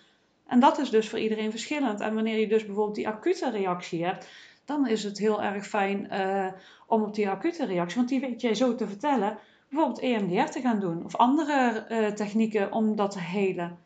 En 0.47 0.61
dat 0.61 0.79
is 0.79 0.91
dus 0.91 1.09
voor 1.09 1.19
iedereen 1.19 1.51
verschillend. 1.51 2.01
En 2.01 2.15
wanneer 2.15 2.39
je 2.39 2.49
dus 2.49 2.67
bijvoorbeeld 2.67 2.97
die 2.97 3.09
acute 3.09 3.51
reactie 3.51 4.05
hebt, 4.05 4.29
dan 4.65 4.89
is 4.89 5.05
het 5.05 5.19
heel 5.19 5.43
erg 5.43 5.67
fijn 5.67 6.09
uh, 6.13 6.47
om 6.87 7.03
op 7.03 7.15
die 7.15 7.29
acute 7.29 7.65
reactie, 7.65 7.97
want 7.97 8.09
die 8.09 8.21
weet 8.21 8.41
jij 8.41 8.55
zo 8.55 8.75
te 8.75 8.87
vertellen, 8.87 9.39
bijvoorbeeld 9.71 10.01
EMDR 10.01 10.51
te 10.51 10.61
gaan 10.61 10.81
doen 10.81 11.05
of 11.05 11.17
andere 11.17 11.87
uh, 11.91 12.07
technieken 12.07 12.73
om 12.73 12.97
dat 12.97 13.11
te 13.11 13.21
helen. 13.21 13.79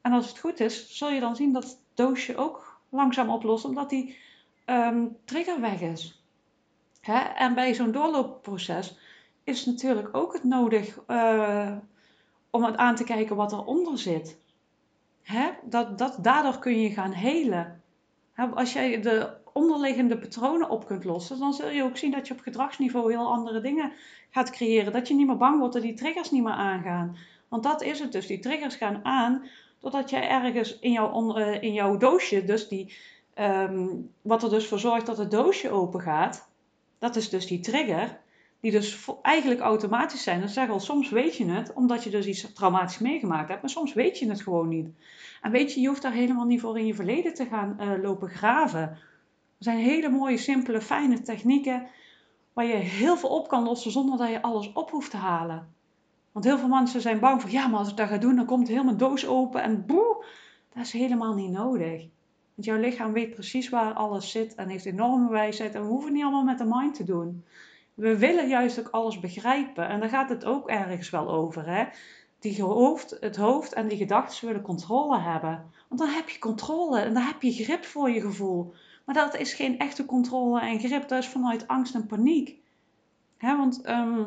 En 0.00 0.12
als 0.12 0.28
het 0.28 0.38
goed 0.38 0.60
is, 0.60 0.96
zul 0.96 1.10
je 1.10 1.20
dan 1.20 1.36
zien 1.36 1.52
dat 1.52 1.62
het 1.62 1.78
doosje 1.94 2.36
ook 2.36 2.80
langzaam 2.88 3.30
oplost, 3.30 3.64
omdat 3.64 3.90
die 3.90 4.16
um, 4.66 5.16
trigger 5.24 5.60
weg 5.60 5.80
is. 5.80 6.22
Hè? 7.00 7.18
En 7.18 7.54
bij 7.54 7.74
zo'n 7.74 7.92
doorloopproces 7.92 8.98
is 9.44 9.66
natuurlijk 9.66 10.16
ook 10.16 10.32
het 10.32 10.44
nodig 10.44 10.98
uh, 11.08 11.76
om 12.50 12.64
aan 12.64 12.94
te 12.94 13.04
kijken 13.04 13.36
wat 13.36 13.52
eronder 13.52 13.98
zit. 13.98 14.38
Hè? 15.22 15.50
Dat, 15.62 15.98
dat, 15.98 16.16
daardoor 16.20 16.58
kun 16.58 16.80
je 16.80 16.90
gaan 16.90 17.12
helen. 17.12 17.82
Hè? 18.32 18.46
Als 18.46 18.72
jij 18.72 19.00
de 19.00 19.36
onderliggende 19.52 20.18
patronen 20.18 20.70
op 20.70 20.86
kunt 20.86 21.04
lossen, 21.04 21.38
dan 21.38 21.52
zul 21.52 21.68
je 21.68 21.82
ook 21.82 21.96
zien 21.96 22.10
dat 22.10 22.28
je 22.28 22.34
op 22.34 22.40
gedragsniveau 22.40 23.12
heel 23.12 23.32
andere 23.32 23.60
dingen 23.60 23.92
gaat 24.30 24.50
creëren. 24.50 24.92
Dat 24.92 25.08
je 25.08 25.14
niet 25.14 25.26
meer 25.26 25.36
bang 25.36 25.58
wordt 25.58 25.74
dat 25.74 25.82
die 25.82 25.94
triggers 25.94 26.30
niet 26.30 26.42
meer 26.42 26.52
aangaan. 26.52 27.16
Want 27.48 27.62
dat 27.62 27.82
is 27.82 27.98
het 27.98 28.12
dus. 28.12 28.26
Die 28.26 28.38
triggers 28.38 28.74
gaan 28.74 29.04
aan 29.04 29.42
doordat 29.80 30.10
jij 30.10 30.28
ergens 30.28 30.78
in 30.78 30.92
jouw, 30.92 31.38
uh, 31.38 31.62
in 31.62 31.72
jouw 31.72 31.96
doosje, 31.96 32.44
dus 32.44 32.68
die, 32.68 32.94
um, 33.34 34.10
wat 34.22 34.42
er 34.42 34.50
dus 34.50 34.66
voor 34.66 34.78
zorgt 34.78 35.06
dat 35.06 35.18
het 35.18 35.30
doosje 35.30 35.70
open 35.70 36.00
gaat, 36.00 36.48
dat 36.98 37.16
is 37.16 37.28
dus 37.28 37.46
die 37.46 37.60
trigger, 37.60 38.18
die 38.60 38.70
dus 38.70 39.08
eigenlijk 39.22 39.60
automatisch 39.60 40.22
zijn. 40.22 40.40
Dat 40.40 40.50
zeggen 40.50 40.72
al, 40.72 40.80
soms 40.80 41.10
weet 41.10 41.36
je 41.36 41.44
het, 41.44 41.72
omdat 41.72 42.04
je 42.04 42.10
dus 42.10 42.26
iets 42.26 42.52
traumatisch 42.52 42.98
meegemaakt 42.98 43.48
hebt, 43.48 43.60
maar 43.60 43.70
soms 43.70 43.92
weet 43.92 44.18
je 44.18 44.28
het 44.28 44.42
gewoon 44.42 44.68
niet. 44.68 44.88
En 45.42 45.50
weet 45.50 45.74
je, 45.74 45.80
je 45.80 45.88
hoeft 45.88 46.02
daar 46.02 46.12
helemaal 46.12 46.46
niet 46.46 46.60
voor 46.60 46.78
in 46.78 46.86
je 46.86 46.94
verleden 46.94 47.34
te 47.34 47.46
gaan 47.46 47.76
uh, 47.80 48.02
lopen 48.02 48.28
graven. 48.28 48.98
Er 49.60 49.66
zijn 49.66 49.78
hele 49.78 50.08
mooie, 50.08 50.38
simpele, 50.38 50.80
fijne 50.80 51.20
technieken 51.20 51.86
waar 52.52 52.64
je 52.64 52.74
heel 52.74 53.16
veel 53.16 53.28
op 53.28 53.48
kan 53.48 53.64
lossen 53.64 53.90
zonder 53.90 54.18
dat 54.18 54.28
je 54.28 54.42
alles 54.42 54.72
op 54.72 54.90
hoeft 54.90 55.10
te 55.10 55.16
halen. 55.16 55.74
Want 56.32 56.44
heel 56.44 56.58
veel 56.58 56.68
mensen 56.68 57.00
zijn 57.00 57.20
bang 57.20 57.40
voor, 57.40 57.50
ja, 57.50 57.66
maar 57.66 57.78
als 57.78 57.90
ik 57.90 57.96
dat 57.96 58.08
ga 58.08 58.16
doen, 58.16 58.36
dan 58.36 58.46
komt 58.46 58.68
heel 58.68 58.84
mijn 58.84 58.96
doos 58.96 59.26
open 59.26 59.62
en 59.62 59.86
boe. 59.86 60.24
Dat 60.74 60.84
is 60.84 60.92
helemaal 60.92 61.34
niet 61.34 61.50
nodig. 61.50 62.00
Want 62.54 62.66
jouw 62.66 62.78
lichaam 62.78 63.12
weet 63.12 63.34
precies 63.34 63.68
waar 63.68 63.92
alles 63.92 64.30
zit 64.30 64.54
en 64.54 64.68
heeft 64.68 64.84
enorme 64.84 65.30
wijsheid. 65.30 65.74
En 65.74 65.82
we 65.82 65.88
hoeven 65.88 66.12
niet 66.12 66.22
allemaal 66.22 66.44
met 66.44 66.58
de 66.58 66.68
mind 66.68 66.94
te 66.94 67.04
doen. 67.04 67.44
We 67.94 68.18
willen 68.18 68.48
juist 68.48 68.80
ook 68.80 68.88
alles 68.88 69.20
begrijpen. 69.20 69.88
En 69.88 70.00
daar 70.00 70.08
gaat 70.08 70.28
het 70.28 70.44
ook 70.44 70.68
ergens 70.68 71.10
wel 71.10 71.30
over. 71.30 71.66
Hè? 71.66 71.84
die 72.40 72.62
hoofd, 72.62 73.16
het 73.20 73.36
hoofd 73.36 73.72
en 73.72 73.88
die 73.88 73.98
gedachten 73.98 74.46
willen 74.46 74.62
controle 74.62 75.18
hebben. 75.18 75.72
Want 75.88 76.00
dan 76.00 76.10
heb 76.10 76.28
je 76.28 76.38
controle 76.38 77.00
en 77.00 77.14
dan 77.14 77.22
heb 77.22 77.42
je 77.42 77.64
grip 77.64 77.84
voor 77.84 78.10
je 78.10 78.20
gevoel. 78.20 78.72
Maar 79.10 79.24
dat 79.24 79.36
is 79.36 79.52
geen 79.52 79.78
echte 79.78 80.04
controle 80.04 80.60
en 80.60 80.78
grip, 80.78 81.08
dat 81.08 81.22
is 81.22 81.28
vanuit 81.28 81.68
angst 81.68 81.94
en 81.94 82.06
paniek. 82.06 82.58
Want 83.40 83.80
ehm, 83.80 84.24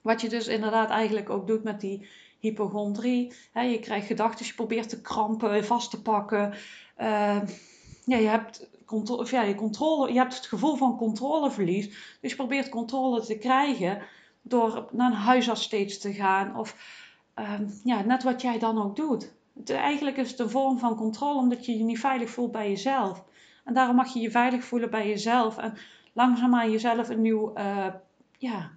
wat 0.00 0.20
je 0.20 0.28
dus 0.28 0.46
inderdaad 0.46 0.90
eigenlijk 0.90 1.30
ook 1.30 1.46
doet 1.46 1.62
met 1.62 1.80
die 1.80 2.08
hypochondrie. 2.38 3.32
Je 3.54 3.78
krijgt 3.80 4.06
gedachten, 4.06 4.46
je 4.46 4.54
probeert 4.54 4.88
te 4.88 5.00
krampen, 5.00 5.64
vast 5.64 5.90
te 5.90 6.02
pakken. 6.02 6.54
Uh, 7.00 7.40
ja, 8.04 8.16
je 8.16 8.28
hebt 8.28 8.68
of 8.90 9.30
ja, 9.30 9.42
je, 9.42 9.54
controle, 9.54 10.12
je 10.12 10.18
hebt 10.18 10.34
het 10.34 10.46
gevoel 10.46 10.76
van 10.76 10.96
controleverlies. 10.96 12.16
Dus 12.20 12.30
je 12.30 12.36
probeert 12.36 12.68
controle 12.68 13.24
te 13.24 13.38
krijgen 13.38 14.02
door 14.42 14.88
naar 14.90 15.10
een 15.10 15.16
huisarts 15.16 15.62
steeds 15.62 15.98
te 15.98 16.12
gaan. 16.12 16.56
Of 16.58 16.76
ehm, 17.34 17.68
ja, 17.84 18.02
net 18.02 18.22
wat 18.22 18.42
jij 18.42 18.58
dan 18.58 18.82
ook 18.82 18.96
doet. 18.96 19.32
Het, 19.54 19.70
eigenlijk 19.70 20.16
is 20.16 20.30
het 20.30 20.38
een 20.38 20.50
vorm 20.50 20.78
van 20.78 20.96
controle 20.96 21.38
omdat 21.38 21.66
je 21.66 21.78
je 21.78 21.84
niet 21.84 22.00
veilig 22.00 22.30
voelt 22.30 22.52
bij 22.52 22.68
jezelf. 22.68 23.24
En 23.64 23.74
daarom 23.74 23.96
mag 23.96 24.12
je 24.12 24.20
je 24.20 24.30
veilig 24.30 24.64
voelen 24.64 24.90
bij 24.90 25.08
jezelf. 25.08 25.58
En 25.58 25.74
langzaamaan 26.12 26.70
jezelf 26.70 27.08
een 27.08 27.20
nieuw, 27.20 27.58
uh, 27.58 27.86
ja, 28.38 28.70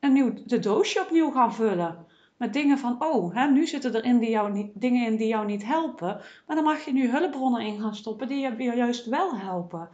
een 0.00 0.12
nieuw 0.12 0.32
de 0.44 0.58
doosje 0.58 1.00
opnieuw 1.00 1.30
gaan 1.30 1.54
vullen. 1.54 2.06
Met 2.36 2.52
dingen 2.52 2.78
van, 2.78 3.02
oh, 3.02 3.34
hè, 3.34 3.46
nu 3.46 3.66
zitten 3.66 3.94
er 3.94 4.04
in 4.04 4.18
die 4.18 4.30
jou 4.30 4.70
dingen 4.74 5.06
in 5.06 5.16
die 5.16 5.28
jou 5.28 5.46
niet 5.46 5.64
helpen. 5.64 6.20
Maar 6.46 6.56
dan 6.56 6.64
mag 6.64 6.84
je 6.84 6.92
nu 6.92 7.10
hulpbronnen 7.10 7.66
in 7.66 7.80
gaan 7.80 7.94
stoppen 7.94 8.28
die 8.28 8.40
je 8.40 8.72
juist 8.76 9.06
wel 9.06 9.36
helpen. 9.36 9.88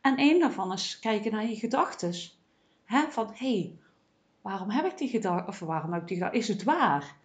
En 0.00 0.16
één 0.16 0.40
daarvan 0.40 0.72
is 0.72 0.98
kijken 0.98 1.32
naar 1.32 1.46
je 1.46 1.56
gedachten. 1.56 2.14
Van, 2.86 3.30
hé, 3.34 3.58
hey, 3.58 3.78
waarom 4.40 4.70
heb 4.70 4.84
ik 4.84 4.98
die 4.98 5.08
gedachte? 5.08 5.48
Of 5.48 5.58
waarom 5.58 5.92
heb 5.92 6.02
ik 6.02 6.08
die 6.08 6.16
gedachte? 6.16 6.38
Is 6.38 6.48
het 6.48 6.64
waar? 6.64 7.16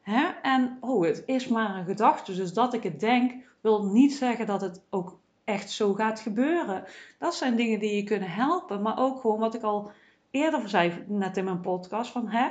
Hè? 0.00 0.26
En, 0.42 0.76
oh, 0.80 1.04
het 1.04 1.22
is 1.26 1.48
maar 1.48 1.76
een 1.76 1.84
gedachte. 1.84 2.34
Dus 2.34 2.52
dat 2.52 2.74
ik 2.74 2.82
het 2.82 3.00
denk, 3.00 3.32
wil 3.60 3.84
niet 3.84 4.14
zeggen 4.14 4.46
dat 4.46 4.60
het 4.60 4.82
ook 4.90 5.18
echt 5.44 5.70
zo 5.70 5.94
gaat 5.94 6.20
gebeuren. 6.20 6.84
Dat 7.18 7.34
zijn 7.34 7.56
dingen 7.56 7.78
die 7.78 7.96
je 7.96 8.04
kunnen 8.04 8.30
helpen. 8.30 8.82
Maar 8.82 8.98
ook 8.98 9.20
gewoon 9.20 9.38
wat 9.38 9.54
ik 9.54 9.62
al 9.62 9.90
eerder 10.30 10.68
zei, 10.68 11.04
net 11.06 11.36
in 11.36 11.44
mijn 11.44 11.60
podcast, 11.60 12.10
van 12.10 12.28
hè, 12.28 12.48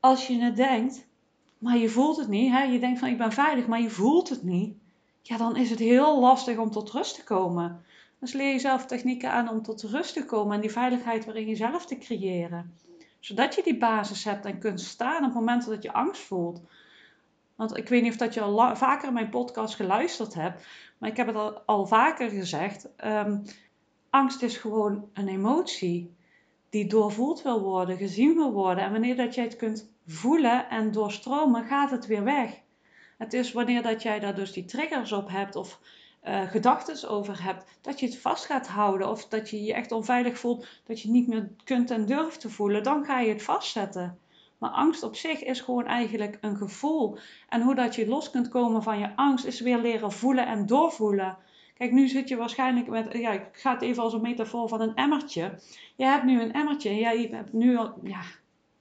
als 0.00 0.26
je 0.26 0.42
het 0.42 0.56
denkt, 0.56 1.06
maar 1.58 1.76
je 1.76 1.88
voelt 1.88 2.16
het 2.16 2.28
niet, 2.28 2.50
hè, 2.50 2.62
je 2.62 2.78
denkt 2.78 2.98
van 2.98 3.08
ik 3.08 3.18
ben 3.18 3.32
veilig, 3.32 3.66
maar 3.66 3.80
je 3.80 3.90
voelt 3.90 4.28
het 4.28 4.42
niet, 4.42 4.76
ja, 5.22 5.36
dan 5.36 5.56
is 5.56 5.70
het 5.70 5.78
heel 5.78 6.20
lastig 6.20 6.58
om 6.58 6.70
tot 6.70 6.90
rust 6.90 7.14
te 7.14 7.24
komen. 7.24 7.84
Dus 8.18 8.32
leer 8.32 8.50
jezelf 8.52 8.86
technieken 8.86 9.30
aan 9.30 9.48
om 9.48 9.62
tot 9.62 9.82
rust 9.82 10.14
te 10.14 10.24
komen 10.24 10.54
en 10.54 10.60
die 10.60 10.70
veiligheid 10.70 11.24
waarin 11.24 11.46
jezelf 11.46 11.86
te 11.86 11.98
creëren. 11.98 12.74
Zodat 13.20 13.54
je 13.54 13.62
die 13.62 13.78
basis 13.78 14.24
hebt 14.24 14.44
en 14.44 14.58
kunt 14.58 14.80
staan 14.80 15.24
op 15.24 15.32
moment 15.32 15.66
dat 15.66 15.82
je 15.82 15.92
angst 15.92 16.22
voelt. 16.22 16.60
Want 17.54 17.76
ik 17.76 17.88
weet 17.88 18.02
niet 18.02 18.12
of 18.12 18.18
dat 18.18 18.34
je 18.34 18.40
al 18.40 18.76
vaker 18.76 19.12
mijn 19.12 19.28
podcast 19.28 19.74
geluisterd 19.74 20.34
hebt, 20.34 20.66
maar 20.98 21.10
ik 21.10 21.16
heb 21.16 21.26
het 21.26 21.66
al, 21.66 21.86
vaker 21.86 22.30
gezegd. 22.30 22.88
Um, 23.04 23.42
angst 24.10 24.42
is 24.42 24.56
gewoon 24.56 25.08
een 25.12 25.28
emotie 25.28 26.14
die 26.70 26.86
doorvoeld 26.86 27.42
wil 27.42 27.60
worden, 27.60 27.96
gezien 27.96 28.34
wil 28.34 28.52
worden. 28.52 28.84
En 28.84 28.92
wanneer 28.92 29.16
dat 29.16 29.34
jij 29.34 29.44
het 29.44 29.56
kunt 29.56 29.92
voelen 30.06 30.68
en 30.70 30.92
doorstromen, 30.92 31.64
gaat 31.64 31.90
het 31.90 32.06
weer 32.06 32.24
weg. 32.24 32.60
Het 33.18 33.32
is 33.32 33.52
wanneer 33.52 33.82
dat 33.82 34.02
jij 34.02 34.20
daar 34.20 34.34
dus 34.34 34.52
die 34.52 34.64
triggers 34.64 35.12
op 35.12 35.28
hebt 35.28 35.56
of 35.56 35.80
uh, 36.24 36.50
gedachten 36.50 37.08
over 37.08 37.42
hebt, 37.42 37.64
dat 37.80 38.00
je 38.00 38.06
het 38.06 38.18
vast 38.18 38.44
gaat 38.44 38.66
houden 38.66 39.10
of 39.10 39.28
dat 39.28 39.50
je 39.50 39.62
je 39.62 39.74
echt 39.74 39.92
onveilig 39.92 40.38
voelt, 40.38 40.66
dat 40.84 41.00
je 41.00 41.10
niet 41.10 41.28
meer 41.28 41.50
kunt 41.64 41.90
en 41.90 42.06
durft 42.06 42.40
te 42.40 42.50
voelen, 42.50 42.82
dan 42.82 43.04
ga 43.04 43.20
je 43.20 43.32
het 43.32 43.42
vastzetten. 43.42 44.18
Maar 44.64 44.72
angst 44.72 45.02
op 45.02 45.16
zich 45.16 45.42
is 45.42 45.60
gewoon 45.60 45.86
eigenlijk 45.86 46.38
een 46.40 46.56
gevoel. 46.56 47.18
En 47.48 47.62
hoe 47.62 47.74
dat 47.74 47.94
je 47.94 48.08
los 48.08 48.30
kunt 48.30 48.48
komen 48.48 48.82
van 48.82 48.98
je 48.98 49.16
angst, 49.16 49.44
is 49.44 49.60
weer 49.60 49.78
leren 49.78 50.12
voelen 50.12 50.46
en 50.46 50.66
doorvoelen. 50.66 51.36
Kijk, 51.74 51.92
nu 51.92 52.08
zit 52.08 52.28
je 52.28 52.36
waarschijnlijk 52.36 52.88
met, 52.88 53.12
ja, 53.12 53.30
ik 53.30 53.48
ga 53.52 53.72
het 53.72 53.82
even 53.82 54.02
als 54.02 54.12
een 54.12 54.20
metafoor 54.20 54.68
van 54.68 54.80
een 54.80 54.94
emmertje. 54.94 55.58
Je 55.96 56.04
hebt 56.04 56.24
nu 56.24 56.40
een 56.40 56.52
emmertje 56.52 56.88
en 56.88 56.98
jij 56.98 57.28
hebt 57.30 57.52
nu 57.52 57.76
al, 57.76 57.94
ja, 58.02 58.20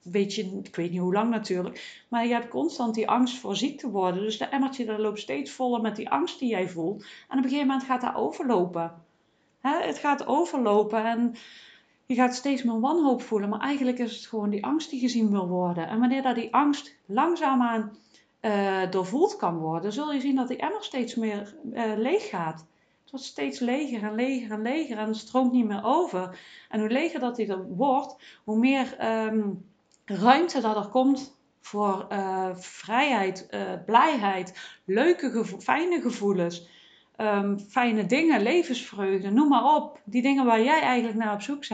weet 0.01 0.35
je, 0.35 0.61
ik 0.63 0.75
weet 0.75 0.91
niet 0.91 0.99
hoe 0.99 1.13
lang 1.13 1.29
natuurlijk, 1.29 2.03
maar 2.09 2.25
je 2.27 2.33
hebt 2.33 2.47
constant 2.47 2.95
die 2.95 3.09
angst 3.09 3.37
voor 3.37 3.55
ziek 3.55 3.79
te 3.79 3.89
worden. 3.89 4.21
Dus 4.21 4.37
de 4.37 4.45
emmertje 4.45 4.85
dat 4.85 4.99
loopt 4.99 5.19
steeds 5.19 5.51
voller 5.51 5.81
met 5.81 5.95
die 5.95 6.09
angst 6.09 6.39
die 6.39 6.49
jij 6.49 6.69
voelt. 6.69 7.05
En 7.29 7.37
op 7.37 7.43
een 7.43 7.49
gegeven 7.49 7.67
moment 7.67 7.85
gaat 7.85 8.01
dat 8.01 8.15
overlopen. 8.15 8.91
het 9.61 9.97
gaat 9.97 10.25
overlopen 10.25 11.05
en 11.05 11.35
je 12.05 12.15
gaat 12.15 12.35
steeds 12.35 12.63
meer 12.63 12.79
wanhoop 12.79 13.21
voelen. 13.21 13.49
Maar 13.49 13.59
eigenlijk 13.59 13.99
is 13.99 14.15
het 14.15 14.25
gewoon 14.25 14.49
die 14.49 14.65
angst 14.65 14.89
die 14.89 14.99
gezien 14.99 15.31
wil 15.31 15.47
worden. 15.47 15.87
En 15.87 15.99
wanneer 15.99 16.21
dat 16.21 16.35
die 16.35 16.53
angst 16.53 16.95
langzaamaan 17.05 17.97
uh, 18.41 18.91
doorvoeld 18.91 19.35
kan 19.35 19.57
worden, 19.57 19.93
zul 19.93 20.13
je 20.13 20.19
zien 20.19 20.35
dat 20.35 20.47
die 20.47 20.57
emmer 20.57 20.83
steeds 20.83 21.15
meer 21.15 21.55
uh, 21.73 21.93
leeg 21.97 22.29
gaat 22.29 22.65
wordt 23.13 23.27
steeds 23.27 23.59
leger 23.59 24.03
en 24.03 24.15
leger 24.15 24.51
en 24.51 24.61
leger 24.61 24.97
en 24.97 25.07
het 25.07 25.17
stroomt 25.17 25.51
niet 25.51 25.67
meer 25.67 25.83
over. 25.83 26.39
En 26.69 26.79
hoe 26.79 26.89
leger 26.89 27.19
dat 27.19 27.37
hij 27.37 27.49
er 27.49 27.63
wordt, 27.67 28.15
hoe 28.43 28.57
meer 28.57 28.97
ehm, 28.97 29.49
ruimte 30.05 30.61
dat 30.61 30.75
er 30.75 30.87
komt 30.89 31.37
voor 31.59 32.07
uh, 32.11 32.55
vrijheid, 32.55 33.47
blijheid, 33.85 34.77
leuke, 34.85 35.45
fijne 35.45 36.01
gevoelens, 36.01 36.67
um, 37.17 37.59
fijne 37.59 38.05
dingen, 38.05 38.41
levensvreugde, 38.41 39.31
noem 39.31 39.47
maar 39.47 39.75
op. 39.75 39.99
Die 40.03 40.21
dingen 40.21 40.45
waar 40.45 40.63
jij 40.63 40.81
eigenlijk 40.81 41.17
naar 41.17 41.33
op 41.33 41.41
zoek 41.41 41.65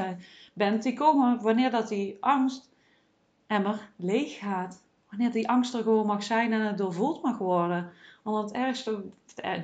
bent, 0.54 0.84
die 0.84 0.94
komen 0.94 1.42
wanneer 1.42 1.72
dat 1.72 1.88
die 1.88 2.18
angst 2.20 2.70
emmer 3.48 3.90
leeg 3.96 4.38
gaat. 4.38 4.84
Wanneer 5.10 5.32
die 5.32 5.50
angst 5.50 5.74
er 5.74 5.84
gewoon 5.84 6.06
mag 6.06 6.24
zijn 6.24 6.54
en 6.54 6.62
het 6.62 6.78
doorvoeld 6.78 7.24
mag 7.24 7.38
worden. 7.38 7.92
Want 8.24 8.50
het 8.50 8.60
ergste, 8.60 9.04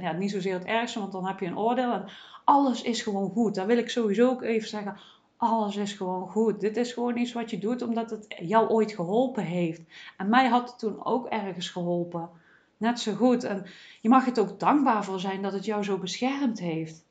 ja, 0.01 0.11
niet 0.11 0.31
zozeer 0.31 0.53
het 0.53 0.65
ergste, 0.65 0.99
want 0.99 1.11
dan 1.11 1.27
heb 1.27 1.39
je 1.39 1.45
een 1.45 1.57
oordeel. 1.57 1.91
En 1.91 2.05
alles 2.43 2.81
is 2.81 3.01
gewoon 3.01 3.29
goed. 3.29 3.55
Dan 3.55 3.67
wil 3.67 3.77
ik 3.77 3.89
sowieso 3.89 4.29
ook 4.29 4.41
even 4.41 4.67
zeggen. 4.67 4.97
Alles 5.37 5.75
is 5.75 5.93
gewoon 5.93 6.29
goed. 6.29 6.59
Dit 6.59 6.77
is 6.77 6.93
gewoon 6.93 7.17
iets 7.17 7.33
wat 7.33 7.49
je 7.49 7.57
doet 7.57 7.81
omdat 7.81 8.09
het 8.09 8.35
jou 8.39 8.69
ooit 8.69 8.91
geholpen 8.91 9.43
heeft. 9.43 9.81
En 10.17 10.29
mij 10.29 10.47
had 10.47 10.69
het 10.69 10.79
toen 10.79 11.05
ook 11.05 11.27
ergens 11.27 11.69
geholpen. 11.69 12.29
Net 12.77 12.99
zo 12.99 13.13
goed. 13.13 13.43
En 13.43 13.65
je 14.01 14.09
mag 14.09 14.25
het 14.25 14.39
ook 14.39 14.59
dankbaar 14.59 15.03
voor 15.03 15.19
zijn 15.19 15.41
dat 15.41 15.53
het 15.53 15.65
jou 15.65 15.83
zo 15.83 15.97
beschermd 15.97 16.59
heeft. 16.59 17.05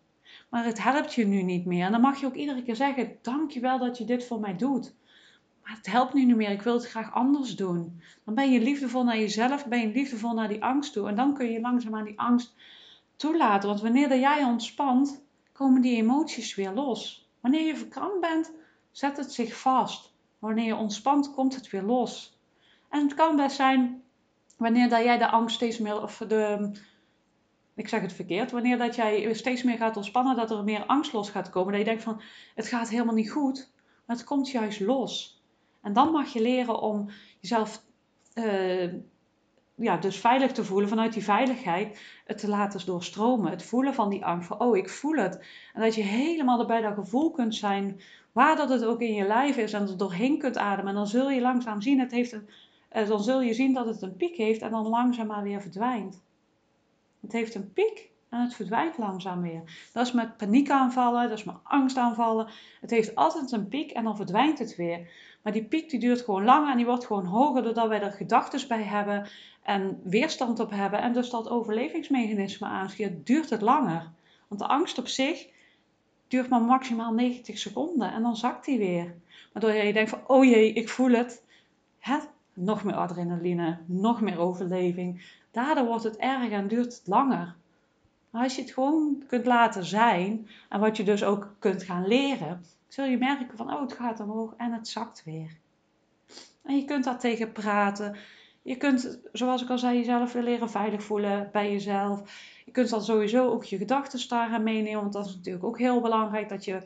Maar 0.48 0.64
het 0.64 0.82
helpt 0.82 1.14
je 1.14 1.26
nu 1.26 1.42
niet 1.42 1.64
meer. 1.64 1.84
En 1.84 1.92
dan 1.92 2.00
mag 2.00 2.20
je 2.20 2.26
ook 2.26 2.34
iedere 2.34 2.62
keer 2.62 2.76
zeggen: 2.76 3.16
Dank 3.22 3.50
je 3.50 3.60
wel 3.60 3.78
dat 3.78 3.98
je 3.98 4.04
dit 4.04 4.24
voor 4.24 4.40
mij 4.40 4.56
doet 4.56 4.94
maar 5.64 5.76
het 5.76 5.86
helpt 5.86 6.14
nu 6.14 6.24
niet 6.24 6.36
meer, 6.36 6.50
ik 6.50 6.62
wil 6.62 6.74
het 6.74 6.88
graag 6.88 7.12
anders 7.12 7.56
doen. 7.56 8.02
Dan 8.24 8.34
ben 8.34 8.52
je 8.52 8.60
liefdevol 8.60 9.04
naar 9.04 9.18
jezelf, 9.18 9.66
ben 9.66 9.80
je 9.80 9.88
liefdevol 9.88 10.34
naar 10.34 10.48
die 10.48 10.64
angst 10.64 10.92
toe. 10.92 11.08
En 11.08 11.16
dan 11.16 11.34
kun 11.34 11.50
je 11.50 11.60
langzaam 11.60 11.94
aan 11.94 12.04
die 12.04 12.20
angst 12.20 12.54
toelaten. 13.16 13.68
Want 13.68 13.80
wanneer 13.80 14.18
jij 14.18 14.44
ontspant, 14.44 15.24
komen 15.52 15.82
die 15.82 15.96
emoties 15.96 16.54
weer 16.54 16.72
los. 16.72 17.28
Wanneer 17.40 17.66
je 17.66 17.76
verkrampt 17.76 18.20
bent, 18.20 18.52
zet 18.90 19.16
het 19.16 19.32
zich 19.32 19.56
vast. 19.56 20.12
Wanneer 20.38 20.64
je 20.64 20.76
ontspant, 20.76 21.34
komt 21.34 21.54
het 21.54 21.70
weer 21.70 21.82
los. 21.82 22.38
En 22.88 23.02
het 23.02 23.14
kan 23.14 23.36
best 23.36 23.56
zijn, 23.56 24.02
wanneer 24.56 24.88
dat 24.88 25.04
jij 25.04 25.18
de 25.18 25.30
angst 25.30 25.54
steeds 25.54 25.78
meer, 25.78 26.02
of 26.02 26.22
de, 26.28 26.70
ik 27.74 27.88
zeg 27.88 28.00
het 28.00 28.12
verkeerd, 28.12 28.50
wanneer 28.50 28.78
dat 28.78 28.94
jij 28.94 29.34
steeds 29.34 29.62
meer 29.62 29.76
gaat 29.76 29.96
ontspannen, 29.96 30.36
dat 30.36 30.50
er 30.50 30.64
meer 30.64 30.86
angst 30.86 31.12
los 31.12 31.30
gaat 31.30 31.50
komen. 31.50 31.72
Dat 31.72 31.80
je 31.80 31.86
denkt 31.86 32.02
van, 32.02 32.20
het 32.54 32.66
gaat 32.66 32.88
helemaal 32.88 33.14
niet 33.14 33.30
goed, 33.30 33.72
maar 34.06 34.16
het 34.16 34.24
komt 34.24 34.50
juist 34.50 34.80
los. 34.80 35.42
En 35.82 35.92
dan 35.92 36.12
mag 36.12 36.32
je 36.32 36.42
leren 36.42 36.80
om 36.80 37.10
jezelf 37.40 37.82
uh, 38.34 38.92
ja, 39.74 39.96
dus 39.96 40.16
veilig 40.16 40.52
te 40.52 40.64
voelen, 40.64 40.88
vanuit 40.88 41.12
die 41.12 41.24
veiligheid 41.24 42.00
het 42.24 42.38
te 42.38 42.48
laten 42.48 42.86
doorstromen. 42.86 43.50
Het 43.50 43.64
voelen 43.64 43.94
van 43.94 44.10
die 44.10 44.24
angst, 44.24 44.48
van 44.48 44.60
oh, 44.60 44.76
ik 44.76 44.88
voel 44.88 45.16
het. 45.16 45.44
En 45.74 45.82
dat 45.82 45.94
je 45.94 46.02
helemaal 46.02 46.60
erbij 46.60 46.80
dat 46.80 46.94
gevoel 46.94 47.30
kunt 47.30 47.54
zijn, 47.54 48.00
waar 48.32 48.56
dat 48.56 48.68
het 48.68 48.84
ook 48.84 49.00
in 49.00 49.14
je 49.14 49.26
lijf 49.26 49.56
is, 49.56 49.72
en 49.72 49.88
er 49.88 49.96
doorheen 49.96 50.38
kunt 50.38 50.56
ademen. 50.56 50.88
En 50.88 50.94
dan 50.94 51.06
zul 51.06 51.30
je 51.30 51.40
langzaam 51.40 51.80
zien, 51.80 52.00
het 52.00 52.10
heeft 52.10 52.32
een, 52.32 52.48
dan 52.94 53.22
zul 53.22 53.40
je 53.40 53.54
zien 53.54 53.74
dat 53.74 53.86
het 53.86 54.02
een 54.02 54.16
piek 54.16 54.36
heeft 54.36 54.62
en 54.62 54.70
dan 54.70 54.88
langzaam 54.88 55.26
maar 55.26 55.42
weer 55.42 55.60
verdwijnt. 55.60 56.22
Het 57.20 57.32
heeft 57.32 57.54
een 57.54 57.72
piek 57.72 58.10
en 58.28 58.40
het 58.40 58.54
verdwijnt 58.54 58.98
langzaam 58.98 59.42
weer. 59.42 59.88
Dat 59.92 60.06
is 60.06 60.12
met 60.12 60.36
paniekaanvallen, 60.36 61.28
dat 61.28 61.38
is 61.38 61.44
met 61.44 61.54
angstaanvallen. 61.62 62.48
Het 62.80 62.90
heeft 62.90 63.14
altijd 63.14 63.52
een 63.52 63.68
piek 63.68 63.90
en 63.90 64.04
dan 64.04 64.16
verdwijnt 64.16 64.58
het 64.58 64.76
weer. 64.76 65.08
Maar 65.42 65.52
die 65.52 65.64
piek 65.64 65.90
die 65.90 66.00
duurt 66.00 66.20
gewoon 66.20 66.44
lang 66.44 66.70
en 66.70 66.76
die 66.76 66.86
wordt 66.86 67.06
gewoon 67.06 67.26
hoger 67.26 67.62
doordat 67.62 67.88
wij 67.88 68.00
er 68.00 68.12
gedachten 68.12 68.68
bij 68.68 68.82
hebben 68.82 69.28
en 69.62 70.00
weerstand 70.04 70.60
op 70.60 70.70
hebben. 70.70 71.00
En 71.00 71.12
dus 71.12 71.30
dat 71.30 71.48
overlevingsmechanisme 71.48 72.66
aanschiet, 72.66 73.26
duurt 73.26 73.50
het 73.50 73.60
langer. 73.60 74.10
Want 74.48 74.60
de 74.60 74.66
angst 74.66 74.98
op 74.98 75.08
zich 75.08 75.46
duurt 76.28 76.48
maar 76.48 76.62
maximaal 76.62 77.12
90 77.12 77.58
seconden 77.58 78.12
en 78.12 78.22
dan 78.22 78.36
zakt 78.36 78.64
die 78.64 78.78
weer. 78.78 79.14
Waardoor 79.52 79.72
je 79.72 79.92
denkt 79.92 80.10
van, 80.10 80.20
oh 80.26 80.44
jee, 80.44 80.72
ik 80.72 80.88
voel 80.88 81.10
het. 81.10 81.42
het 81.98 82.28
nog 82.54 82.84
meer 82.84 82.94
adrenaline, 82.94 83.78
nog 83.86 84.20
meer 84.20 84.38
overleving. 84.38 85.22
Daardoor 85.50 85.86
wordt 85.86 86.04
het 86.04 86.16
erger 86.16 86.52
en 86.52 86.68
duurt 86.68 86.94
het 86.94 87.06
langer. 87.06 87.54
Maar 88.30 88.42
als 88.42 88.56
je 88.56 88.62
het 88.62 88.70
gewoon 88.70 89.22
kunt 89.26 89.46
laten 89.46 89.84
zijn 89.84 90.48
en 90.68 90.80
wat 90.80 90.96
je 90.96 91.04
dus 91.04 91.24
ook 91.24 91.54
kunt 91.58 91.82
gaan 91.82 92.06
leren, 92.06 92.64
zul 92.88 93.04
je 93.04 93.18
merken 93.18 93.56
van, 93.56 93.72
oh, 93.72 93.80
het 93.80 93.92
gaat 93.92 94.20
omhoog 94.20 94.54
en 94.56 94.72
het 94.72 94.88
zakt 94.88 95.24
weer. 95.24 95.56
En 96.62 96.76
je 96.76 96.84
kunt 96.84 97.04
daar 97.04 97.18
tegen 97.18 97.52
praten. 97.52 98.16
Je 98.62 98.76
kunt, 98.76 99.18
zoals 99.32 99.62
ik 99.62 99.70
al 99.70 99.78
zei, 99.78 99.96
jezelf 99.98 100.32
weer 100.32 100.42
leren 100.42 100.70
veilig 100.70 101.02
voelen 101.02 101.48
bij 101.52 101.72
jezelf. 101.72 102.22
Je 102.64 102.70
kunt 102.70 102.90
dan 102.90 103.02
sowieso 103.02 103.50
ook 103.50 103.64
je 103.64 103.76
gedachten 103.76 104.28
daarin 104.28 104.62
meenemen, 104.62 105.00
want 105.00 105.12
dat 105.12 105.26
is 105.26 105.34
natuurlijk 105.34 105.64
ook 105.64 105.78
heel 105.78 106.00
belangrijk 106.00 106.48
dat 106.48 106.64
je 106.64 106.82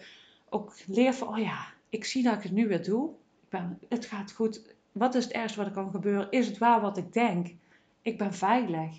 ook 0.48 0.74
leert 0.86 1.16
van, 1.16 1.28
oh 1.28 1.38
ja, 1.38 1.66
ik 1.88 2.04
zie 2.04 2.22
dat 2.22 2.34
ik 2.34 2.42
het 2.42 2.52
nu 2.52 2.68
weer 2.68 2.84
doe. 2.84 3.10
Ik 3.42 3.48
ben, 3.48 3.78
het 3.88 4.06
gaat 4.06 4.32
goed. 4.32 4.76
Wat 4.98 5.14
is 5.14 5.24
het 5.24 5.32
ergste 5.32 5.58
wat 5.58 5.66
er 5.66 5.72
kan 5.72 5.90
gebeuren? 5.90 6.30
Is 6.30 6.46
het 6.46 6.58
waar 6.58 6.80
wat 6.80 6.96
ik 6.96 7.12
denk? 7.12 7.54
Ik 8.02 8.18
ben 8.18 8.34
veilig. 8.34 8.96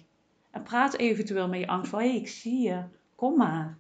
En 0.52 0.64
praat 0.64 0.96
eventueel 0.96 1.48
met 1.48 1.60
je 1.60 1.68
angst 1.68 1.90
van, 1.90 2.00
hé, 2.00 2.08
hey, 2.08 2.18
ik 2.18 2.28
zie 2.28 2.62
je. 2.62 2.84
Kom 3.16 3.38
maar. 3.38 3.78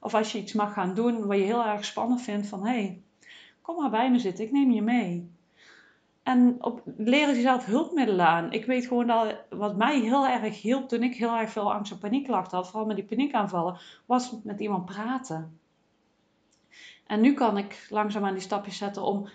Of 0.00 0.14
als 0.14 0.32
je 0.32 0.38
iets 0.38 0.52
mag 0.52 0.72
gaan 0.72 0.94
doen 0.94 1.26
wat 1.26 1.36
je 1.36 1.42
heel 1.42 1.64
erg 1.64 1.84
spannend 1.84 2.22
vindt, 2.22 2.46
van 2.46 2.66
hé, 2.66 2.72
hey, 2.72 3.02
kom 3.62 3.76
maar 3.76 3.90
bij 3.90 4.10
me 4.10 4.18
zitten, 4.18 4.44
ik 4.44 4.52
neem 4.52 4.70
je 4.70 4.82
mee. 4.82 5.30
En 6.22 6.56
op, 6.60 6.82
leren 6.96 7.34
jezelf 7.34 7.64
hulpmiddelen 7.64 8.26
aan. 8.26 8.52
Ik 8.52 8.64
weet 8.64 8.86
gewoon 8.86 9.06
dat 9.06 9.36
wat 9.50 9.76
mij 9.76 10.00
heel 10.00 10.26
erg 10.26 10.62
hielp 10.62 10.88
toen 10.88 11.02
ik 11.02 11.14
heel 11.14 11.36
erg 11.36 11.50
veel 11.50 11.72
angst 11.72 11.92
en 11.92 11.98
paniekklachten 11.98 12.56
had, 12.56 12.68
vooral 12.68 12.86
met 12.86 12.96
die 12.96 13.04
paniekaanvallen, 13.04 13.78
was 14.06 14.34
met 14.42 14.60
iemand 14.60 14.84
praten. 14.84 15.58
En 17.06 17.20
nu 17.20 17.34
kan 17.34 17.58
ik 17.58 17.86
langzaamaan 17.88 18.32
die 18.32 18.42
stapjes 18.42 18.76
zetten 18.76 19.02
om, 19.02 19.28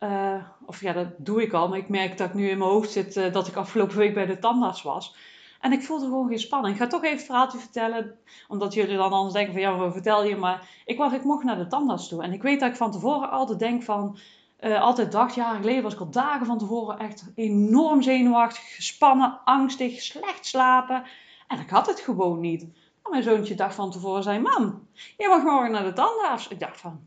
uh, 0.00 0.42
of 0.66 0.80
ja, 0.80 0.92
dat 0.92 1.08
doe 1.16 1.42
ik 1.42 1.52
al, 1.52 1.68
maar 1.68 1.78
ik 1.78 1.88
merk 1.88 2.18
dat 2.18 2.28
ik 2.28 2.34
nu 2.34 2.48
in 2.48 2.58
mijn 2.58 2.70
hoofd 2.70 2.90
zit 2.90 3.16
uh, 3.16 3.32
dat 3.32 3.46
ik 3.46 3.56
afgelopen 3.56 3.96
week 3.96 4.14
bij 4.14 4.26
de 4.26 4.38
tandarts 4.38 4.82
was. 4.82 5.16
En 5.60 5.72
ik 5.72 5.82
voelde 5.82 6.04
gewoon 6.04 6.28
geen 6.28 6.38
spanning. 6.38 6.74
Ik 6.74 6.80
ga 6.80 6.86
toch 6.86 7.02
even 7.02 7.16
het 7.16 7.26
verhaaltje 7.26 7.58
vertellen, 7.58 8.18
omdat 8.48 8.74
jullie 8.74 8.96
dan 8.96 9.12
anders 9.12 9.34
denken 9.34 9.52
van 9.52 9.62
ja, 9.62 9.76
wat 9.76 9.92
vertel 9.92 10.24
je? 10.24 10.36
Maar 10.36 10.68
ik, 10.84 10.98
was, 10.98 11.12
ik 11.12 11.24
mocht 11.24 11.44
naar 11.44 11.56
de 11.56 11.66
tandarts 11.66 12.08
toe. 12.08 12.22
En 12.22 12.32
ik 12.32 12.42
weet 12.42 12.60
dat 12.60 12.70
ik 12.70 12.76
van 12.76 12.92
tevoren 12.92 13.30
altijd 13.30 13.58
denk 13.58 13.82
van, 13.82 14.18
uh, 14.60 14.80
altijd 14.80 15.12
dacht, 15.12 15.34
jaren 15.34 15.60
geleden 15.60 15.82
was 15.82 15.92
ik 15.92 16.00
al 16.00 16.10
dagen 16.10 16.46
van 16.46 16.58
tevoren 16.58 16.98
echt 16.98 17.32
enorm 17.34 18.02
zenuwachtig, 18.02 18.74
gespannen, 18.74 19.40
angstig, 19.44 20.00
slecht 20.00 20.46
slapen. 20.46 21.04
En 21.48 21.60
ik 21.60 21.70
had 21.70 21.86
het 21.86 22.00
gewoon 22.00 22.40
niet. 22.40 22.66
Mijn 23.10 23.22
zoontje 23.22 23.54
dacht 23.54 23.74
van 23.74 23.90
tevoren, 23.90 24.22
zei, 24.22 24.38
mam, 24.38 24.86
jij 25.16 25.28
mag 25.28 25.42
morgen 25.42 25.70
naar 25.70 25.84
de 25.84 25.92
tandarts. 25.92 26.48
Ik 26.48 26.60
dacht 26.60 26.80
van, 26.80 27.00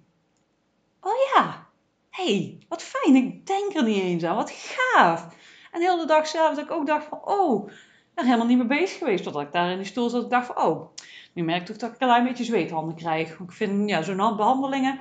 oh 1.02 1.12
ja, 1.36 1.68
hey, 2.12 2.58
wat 2.68 2.84
fijn, 2.84 3.16
ik 3.16 3.46
denk 3.48 3.76
er 3.76 3.84
niet 3.84 4.02
eens 4.02 4.24
aan, 4.24 4.36
wat 4.36 4.52
gaaf. 4.52 5.28
En 5.72 5.80
de 5.80 5.90
hele 5.90 6.06
dag 6.06 6.28
zelf 6.28 6.56
dat 6.56 6.66
ik 6.66 6.72
ook 6.72 6.86
dacht 6.88 7.06
van, 7.06 7.20
oh, 7.26 7.70
daar 8.14 8.26
helemaal 8.26 8.48
niet 8.48 8.58
mee 8.58 8.80
bezig 8.80 8.98
geweest. 8.98 9.24
Totdat 9.24 9.42
ik 9.42 9.52
daar 9.52 9.72
in 9.72 9.78
die 9.78 9.86
stoel 9.86 10.10
zat, 10.10 10.24
ik 10.24 10.30
dacht 10.30 10.46
van, 10.46 10.58
oh, 10.58 10.96
nu 11.34 11.44
merk 11.44 11.70
ik 11.70 11.80
dat 11.80 11.90
ik 11.90 12.02
een 12.02 12.08
klein 12.08 12.24
beetje 12.24 12.44
zweethanden 12.44 12.96
krijg. 12.96 13.40
Ik 13.40 13.52
vind, 13.52 13.90
ja, 13.90 14.02
zo'n 14.02 14.36
behandelingen, 14.36 15.00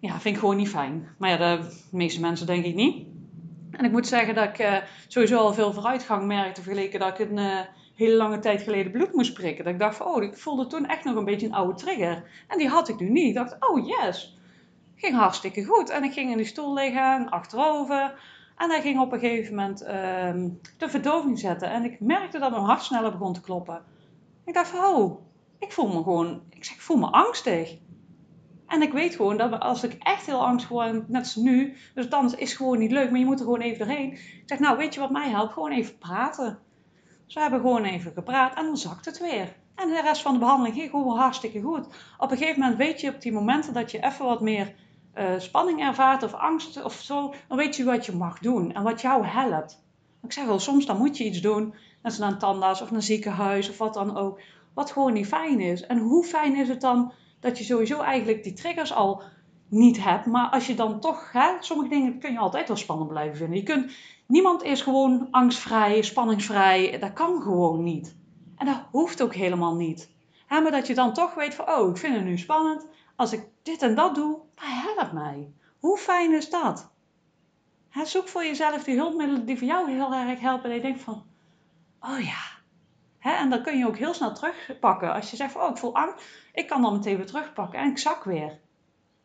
ja, 0.00 0.20
vind 0.20 0.34
ik 0.34 0.40
gewoon 0.40 0.56
niet 0.56 0.68
fijn. 0.68 1.08
Maar 1.18 1.38
de 1.38 1.78
meeste 1.90 2.20
mensen 2.20 2.46
denk 2.46 2.64
ik 2.64 2.74
niet. 2.74 3.06
En 3.70 3.84
ik 3.84 3.92
moet 3.92 4.06
zeggen 4.06 4.34
dat 4.34 4.44
ik 4.44 4.58
uh, 4.58 4.76
sowieso 5.08 5.38
al 5.38 5.54
veel 5.54 5.72
vooruitgang 5.72 6.26
merkte 6.26 6.62
vergeleken 6.62 7.00
dat 7.00 7.18
ik 7.18 7.30
een 7.30 7.36
uh, 7.36 7.60
hele 7.94 8.16
lange 8.16 8.38
tijd 8.38 8.62
geleden 8.62 8.92
bloed 8.92 9.12
moest 9.12 9.34
prikken. 9.34 9.64
Dat 9.64 9.72
ik 9.72 9.78
dacht 9.78 9.96
van, 9.96 10.06
oh, 10.06 10.22
ik 10.22 10.36
voelde 10.36 10.66
toen 10.66 10.86
echt 10.86 11.04
nog 11.04 11.16
een 11.16 11.24
beetje 11.24 11.46
een 11.46 11.54
oude 11.54 11.74
trigger. 11.74 12.44
En 12.48 12.58
die 12.58 12.68
had 12.68 12.88
ik 12.88 13.00
nu 13.00 13.10
niet. 13.10 13.28
Ik 13.28 13.34
dacht, 13.34 13.56
oh 13.58 13.86
yes, 13.86 14.37
ging 14.98 15.16
hartstikke 15.16 15.64
goed. 15.64 15.90
En 15.90 16.04
ik 16.04 16.12
ging 16.12 16.30
in 16.30 16.36
die 16.36 16.46
stoel 16.46 16.74
liggen, 16.74 17.28
achterover. 17.28 18.20
En 18.56 18.70
hij 18.70 18.80
ging 18.80 19.00
op 19.00 19.12
een 19.12 19.18
gegeven 19.18 19.54
moment 19.54 19.82
uh, 19.82 19.88
de 20.76 20.88
verdoving 20.88 21.38
zetten. 21.38 21.70
En 21.70 21.84
ik 21.84 22.00
merkte 22.00 22.38
dat 22.38 22.50
mijn 22.50 22.62
hart 22.62 22.82
sneller 22.82 23.10
begon 23.10 23.32
te 23.32 23.40
kloppen. 23.40 23.82
Ik 24.44 24.54
dacht 24.54 24.68
van, 24.68 24.84
oh, 24.84 25.20
ik 25.58 25.72
voel 25.72 25.88
me 25.88 26.02
gewoon, 26.02 26.42
ik 26.50 26.64
zeg, 26.64 26.74
ik 26.74 26.80
voel 26.80 26.96
me 26.96 27.06
angstig. 27.06 27.76
En 28.66 28.82
ik 28.82 28.92
weet 28.92 29.14
gewoon 29.14 29.36
dat 29.36 29.60
als 29.60 29.82
ik 29.84 29.96
echt 29.98 30.26
heel 30.26 30.46
angstig 30.46 30.70
word, 30.70 31.08
net 31.08 31.22
als 31.22 31.36
nu, 31.36 31.76
dus 31.94 32.08
dan 32.08 32.36
is 32.36 32.54
gewoon 32.54 32.78
niet 32.78 32.90
leuk, 32.90 33.10
maar 33.10 33.18
je 33.18 33.24
moet 33.24 33.38
er 33.38 33.44
gewoon 33.44 33.60
even 33.60 33.86
doorheen. 33.86 34.12
Ik 34.12 34.42
zeg, 34.46 34.58
nou, 34.58 34.76
weet 34.76 34.94
je 34.94 35.00
wat 35.00 35.10
mij 35.10 35.28
helpt? 35.28 35.52
Gewoon 35.52 35.72
even 35.72 35.98
praten. 35.98 36.58
Dus 37.24 37.34
we 37.34 37.40
hebben 37.40 37.60
gewoon 37.60 37.84
even 37.84 38.12
gepraat 38.12 38.54
en 38.56 38.64
dan 38.64 38.76
zakt 38.76 39.04
het 39.04 39.18
weer. 39.18 39.56
En 39.74 39.88
de 39.88 40.00
rest 40.00 40.22
van 40.22 40.32
de 40.32 40.38
behandeling 40.38 40.76
ging 40.76 40.90
gewoon 40.90 41.18
hartstikke 41.18 41.60
goed. 41.60 41.86
Op 42.18 42.30
een 42.30 42.36
gegeven 42.36 42.60
moment 42.60 42.78
weet 42.78 43.00
je 43.00 43.14
op 43.14 43.20
die 43.20 43.32
momenten 43.32 43.72
dat 43.72 43.90
je 43.90 44.04
even 44.04 44.24
wat 44.24 44.40
meer 44.40 44.74
uh, 45.18 45.38
spanning 45.38 45.80
ervaart 45.80 46.22
of 46.22 46.34
angst 46.34 46.84
of 46.84 46.92
zo, 46.92 47.34
dan 47.48 47.56
weet 47.56 47.76
je 47.76 47.84
wat 47.84 48.06
je 48.06 48.12
mag 48.12 48.38
doen 48.38 48.72
en 48.72 48.82
wat 48.82 49.00
jou 49.00 49.26
helpt. 49.26 49.82
Ik 50.22 50.32
zeg 50.32 50.44
wel, 50.44 50.58
soms 50.58 50.86
dan 50.86 50.98
moet 50.98 51.16
je 51.16 51.24
iets 51.24 51.40
doen, 51.40 51.64
net 51.64 51.76
als 52.02 52.18
naar 52.18 52.32
een 52.32 52.38
tandarts 52.38 52.82
of 52.82 52.90
naar 52.90 52.98
een 52.98 53.04
ziekenhuis 53.04 53.68
of 53.68 53.78
wat 53.78 53.94
dan 53.94 54.16
ook, 54.16 54.40
wat 54.74 54.90
gewoon 54.90 55.12
niet 55.12 55.26
fijn 55.26 55.60
is. 55.60 55.86
En 55.86 55.98
hoe 55.98 56.24
fijn 56.24 56.56
is 56.56 56.68
het 56.68 56.80
dan 56.80 57.12
dat 57.40 57.58
je 57.58 57.64
sowieso 57.64 58.00
eigenlijk 58.00 58.42
die 58.42 58.52
triggers 58.52 58.92
al 58.92 59.22
niet 59.68 60.04
hebt, 60.04 60.26
maar 60.26 60.48
als 60.48 60.66
je 60.66 60.74
dan 60.74 61.00
toch, 61.00 61.32
hè, 61.32 61.50
sommige 61.60 61.88
dingen 61.88 62.18
kun 62.18 62.32
je 62.32 62.38
altijd 62.38 62.68
wel 62.68 62.76
spannend 62.76 63.08
blijven 63.08 63.36
vinden. 63.36 63.56
Je 63.56 63.62
kunt, 63.62 63.92
niemand 64.26 64.62
is 64.62 64.82
gewoon 64.82 65.28
angstvrij, 65.30 66.02
spanningsvrij, 66.02 66.98
dat 66.98 67.12
kan 67.12 67.42
gewoon 67.42 67.82
niet. 67.82 68.16
En 68.56 68.66
dat 68.66 68.80
hoeft 68.90 69.22
ook 69.22 69.34
helemaal 69.34 69.74
niet. 69.74 70.10
Maar 70.48 70.70
dat 70.70 70.86
je 70.86 70.94
dan 70.94 71.12
toch 71.12 71.34
weet 71.34 71.54
van, 71.54 71.68
oh, 71.68 71.90
ik 71.90 71.96
vind 71.96 72.14
het 72.14 72.24
nu 72.24 72.38
spannend, 72.38 72.86
als 73.18 73.32
ik 73.32 73.48
dit 73.62 73.82
en 73.82 73.94
dat 73.94 74.14
doe, 74.14 74.40
helpt 74.54 75.12
mij. 75.12 75.52
Hoe 75.78 75.98
fijn 75.98 76.32
is 76.32 76.50
dat? 76.50 76.90
zoek 78.04 78.28
voor 78.28 78.44
jezelf 78.44 78.84
die 78.84 78.96
hulpmiddelen 78.96 79.46
die 79.46 79.58
voor 79.58 79.66
jou 79.66 79.90
heel 79.90 80.14
erg 80.14 80.40
helpen. 80.40 80.70
En 80.70 80.76
je 80.76 80.82
denkt 80.82 81.00
van, 81.00 81.26
oh 82.00 82.20
ja. 82.20 82.40
en 83.40 83.50
dan 83.50 83.62
kun 83.62 83.78
je 83.78 83.86
ook 83.86 83.96
heel 83.96 84.14
snel 84.14 84.34
terugpakken. 84.34 85.14
Als 85.14 85.30
je 85.30 85.36
zegt 85.36 85.52
van, 85.52 85.62
oh, 85.62 85.70
ik 85.70 85.76
voel 85.76 85.94
angst. 85.94 86.24
Ik 86.52 86.66
kan 86.66 86.82
dan 86.82 86.92
meteen 86.92 87.16
weer 87.16 87.26
terugpakken. 87.26 87.78
En 87.78 87.90
ik 87.90 87.98
zak 87.98 88.24
weer. 88.24 88.60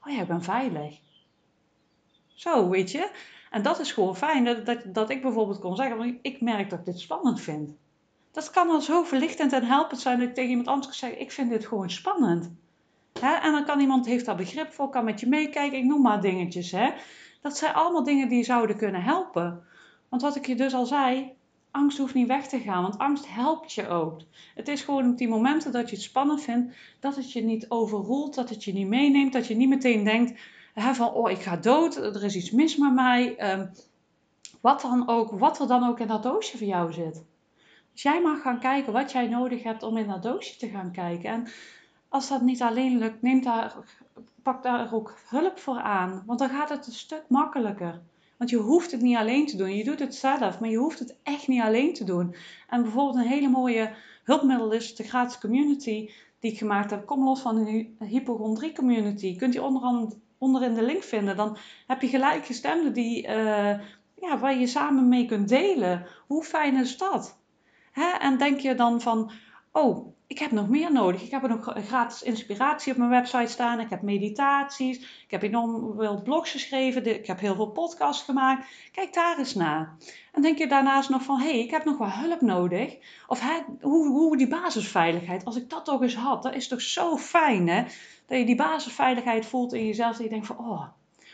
Oh 0.02 0.14
ja, 0.14 0.22
ik 0.22 0.28
ben 0.28 0.44
veilig. 0.44 1.00
Zo, 2.28 2.70
weet 2.70 2.92
je. 2.92 3.12
En 3.50 3.62
dat 3.62 3.80
is 3.80 3.92
gewoon 3.92 4.16
fijn. 4.16 4.66
Dat, 4.66 4.84
dat, 4.86 5.10
ik 5.10 5.22
bijvoorbeeld 5.22 5.60
kon 5.60 5.76
zeggen, 5.76 6.20
ik 6.22 6.42
merk 6.42 6.70
dat 6.70 6.80
ik 6.80 6.86
dit 6.86 7.00
spannend 7.00 7.42
vind. 7.42 7.76
Dat 8.32 8.50
kan 8.50 8.70
al 8.70 8.82
zo 8.82 9.04
verlichtend 9.04 9.54
en 9.54 9.64
helpend 9.64 10.02
zijn 10.02 10.20
dat 10.20 10.28
ik 10.28 10.34
tegen 10.34 10.50
iemand 10.50 10.68
anders 10.68 10.88
kan 10.88 10.96
zeggen, 10.96 11.22
ik 11.22 11.32
vind 11.32 11.50
dit 11.50 11.66
gewoon 11.66 11.90
spannend. 11.90 12.52
Hè? 13.20 13.34
En 13.34 13.52
dan 13.52 13.66
kan 13.66 13.80
iemand, 13.80 14.06
heeft 14.06 14.26
daar 14.26 14.36
begrip 14.36 14.72
voor, 14.72 14.90
kan 14.90 15.06
met 15.06 15.20
je 15.20 15.28
meekijken, 15.28 15.78
ik 15.78 15.84
noem 15.84 16.02
maar 16.02 16.22
dingetjes. 16.22 16.72
Hè? 16.72 16.90
Dat 17.42 17.58
zijn 17.58 17.74
allemaal 17.74 18.04
dingen 18.04 18.30
die 18.30 18.44
zouden 18.44 18.78
kunnen 18.78 19.04
helpen. 19.04 19.64
Want 20.10 20.22
wat 20.22 20.36
ik 20.36 20.48
je 20.48 20.56
dus 20.56 20.74
al 20.74 20.86
zei, 20.86 21.32
angst 21.72 21.98
hoeft 21.98 22.14
niet 22.14 22.28
weg 22.28 22.48
te 22.48 22.60
gaan, 22.60 22.82
want 22.82 22.98
angst 22.98 23.34
helpt 23.34 23.74
je 23.74 23.88
ook. 23.88 24.22
Het 24.56 24.68
is 24.68 24.82
gewoon 24.82 25.10
op 25.10 25.18
die 25.18 25.28
momenten 25.28 25.72
dat 25.72 25.90
je 25.90 25.96
het 25.96 26.06
spannend 26.06 26.42
vindt, 26.42 26.76
dat 27.00 27.16
het 27.16 27.32
je 27.32 27.44
niet 27.44 27.70
overroelt, 27.70 28.36
dat 28.36 28.50
het 28.50 28.64
je 28.64 28.74
niet 28.74 28.88
meeneemt, 28.88 29.34
dat 29.34 29.48
je 29.48 29.56
niet 29.56 29.70
meteen 29.70 30.04
denkt 30.04 30.40
van, 30.76 31.12
oh, 31.12 31.32
ik 31.32 31.42
ga 31.42 31.58
dood, 31.58 31.96
er 31.96 32.24
is 32.24 32.36
iets 32.36 32.52
mis 32.52 32.78
met 32.78 32.94
mij. 32.94 33.52
Um, 33.54 33.72
wat, 34.62 34.82
dan 34.82 35.08
ook, 35.08 35.32
wat 35.32 35.60
er 35.60 35.68
dan 35.68 35.88
ook 35.88 36.00
in 36.00 36.08
dat 36.08 36.24
doosje 36.24 36.58
voor 36.58 36.68
jou 36.68 36.94
zit. 36.94 37.24
Dus 37.92 38.02
jij 38.02 38.22
mag 38.22 38.42
gaan 38.42 38.60
kijken 38.60 38.94
wat 38.94 39.12
jij 39.12 39.28
nodig 39.28 39.64
hebt 39.64 39.84
om 39.84 39.98
in 39.98 40.08
dat 40.08 40.24
doosje 40.24 40.58
te 40.58 40.70
gaan 40.70 40.92
kijken. 40.92 41.30
En 41.30 41.48
als 42.14 42.28
dat 42.28 42.42
niet 42.42 42.62
alleen 42.62 42.98
lukt, 42.98 43.22
neem 43.22 43.42
daar, 43.42 43.76
pak 44.44 44.64
daar 44.64 44.94
ook 44.94 45.14
hulp 45.30 45.60
voor 45.60 45.80
aan. 45.80 46.24
Want 46.26 46.40
dan 46.40 46.50
gaat 46.50 46.70
het 46.70 46.88
een 46.88 46.94
stuk 46.94 47.24
makkelijker. 47.28 48.02
Want 48.38 48.50
je 48.50 48.58
hoeft 48.58 48.92
het 48.92 49.02
niet 49.02 49.18
alleen 49.18 49.46
te 49.46 49.58
doen. 49.58 49.76
Je 49.76 49.84
doet 49.84 50.00
het 50.00 50.16
zelf, 50.16 50.60
maar 50.60 50.70
je 50.70 50.78
hoeft 50.78 51.00
het 51.00 51.16
echt 51.24 51.48
niet 51.48 51.62
alleen 51.62 51.94
te 51.94 52.04
doen. 52.04 52.36
En 52.70 52.82
bijvoorbeeld 52.82 53.16
een 53.16 53.32
hele 53.32 53.50
mooie 53.50 53.94
hulpmiddel 54.24 54.72
is 54.72 54.96
de 54.96 55.04
gratis 55.04 55.40
community 55.40 56.10
die 56.40 56.52
ik 56.52 56.58
gemaakt 56.58 56.90
heb. 56.90 57.06
Kom 57.06 57.24
los 57.24 57.42
van 57.42 57.64
de 57.64 58.06
hypochondrie 58.06 58.74
community. 58.74 59.38
Kunt 59.38 59.54
je 59.54 59.64
onder, 59.64 60.08
onderin 60.38 60.74
de 60.74 60.84
link 60.84 61.04
vinden. 61.04 61.36
Dan 61.36 61.58
heb 61.88 62.02
je 62.02 62.08
gelijkgestemden 62.08 62.94
die, 62.94 63.28
uh, 63.28 63.80
ja, 64.16 64.38
waar 64.40 64.58
je 64.58 64.68
samen 64.68 65.10
mee 65.10 65.26
kunt 65.26 65.50
delen. 65.50 66.06
Hoe 66.28 66.44
fijn 66.44 66.76
is 66.76 66.98
dat? 66.98 67.38
Hè? 67.92 68.10
En 68.20 68.38
denk 68.38 68.60
je 68.60 68.76
dan 68.76 69.02
van, 69.02 69.32
oh, 69.72 70.14
ik 70.34 70.40
heb 70.40 70.52
nog 70.52 70.70
meer 70.70 70.92
nodig. 70.92 71.22
Ik 71.22 71.32
heb 71.32 71.48
nog 71.48 71.74
gratis 71.76 72.22
inspiratie 72.22 72.92
op 72.92 72.98
mijn 72.98 73.10
website 73.10 73.52
staan. 73.52 73.80
Ik 73.80 73.90
heb 73.90 74.02
meditaties. 74.02 75.00
Ik 75.00 75.32
heb 75.32 75.42
enorm 75.42 75.96
veel 75.96 76.22
blogs 76.22 76.52
geschreven. 76.52 77.06
Ik 77.06 77.28
heb 77.28 77.40
heel 77.40 77.56
veel 77.56 77.72
podcasts 77.72 78.24
gemaakt. 78.24 78.68
Kijk 78.92 79.14
daar 79.14 79.38
eens 79.38 79.54
naar. 79.54 79.96
En 80.32 80.42
denk 80.42 80.58
je 80.58 80.68
daarnaast 80.68 81.10
nog 81.10 81.24
van, 81.24 81.40
hé, 81.40 81.50
hey, 81.50 81.60
ik 81.60 81.72
heb 81.72 81.86
nog 81.86 81.98
wel 81.98 82.10
hulp 82.10 82.42
nodig. 82.42 82.98
Of 83.28 83.42
hoe, 83.82 84.08
hoe 84.08 84.38
die 84.38 84.48
basisveiligheid, 84.48 85.46
als 85.46 85.56
ik 85.56 85.70
dat 85.70 85.86
toch 85.86 86.02
eens 86.02 86.16
had, 86.16 86.44
dat 86.44 86.56
is 86.56 86.68
toch 86.68 86.82
zo 86.82 87.18
fijn, 87.18 87.68
hè? 87.68 87.84
Dat 88.28 88.38
je 88.38 88.46
die 88.46 88.56
basisveiligheid 88.56 89.46
voelt 89.46 89.74
in 89.74 89.86
jezelf. 89.86 90.16
Dat 90.16 90.24
je 90.24 90.30
denkt 90.30 90.48
van, 90.48 90.58
oh, 90.58 90.84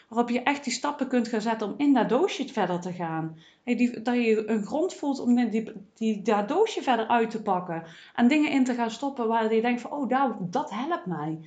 waarop 0.10 0.30
je 0.30 0.44
echt 0.44 0.64
die 0.64 0.74
stappen 0.74 1.08
kunt 1.08 1.28
gaan 1.28 1.42
zetten 1.42 1.68
om 1.68 1.74
in 1.78 1.94
dat 1.94 2.10
doosje 2.10 2.48
verder 2.48 2.80
te 2.80 2.94
gaan. 2.94 3.40
Die, 3.64 4.02
dat 4.02 4.16
je 4.16 4.50
een 4.50 4.66
grond 4.66 4.94
voelt 4.94 5.20
om 5.20 5.50
die, 5.50 5.72
die, 5.94 6.22
dat 6.22 6.48
doosje 6.48 6.82
verder 6.82 7.08
uit 7.08 7.30
te 7.30 7.42
pakken. 7.42 7.84
En 8.16 8.28
dingen 8.28 8.52
in 8.52 8.64
te 8.64 8.74
gaan 8.74 8.92
stoppen 8.92 9.28
waar 9.28 9.54
je 9.54 9.62
denkt 9.62 9.82
van, 9.82 9.92
oh, 9.92 10.10
dat, 10.10 10.36
dat 10.40 10.70
helpt 10.70 11.06
mij. 11.06 11.40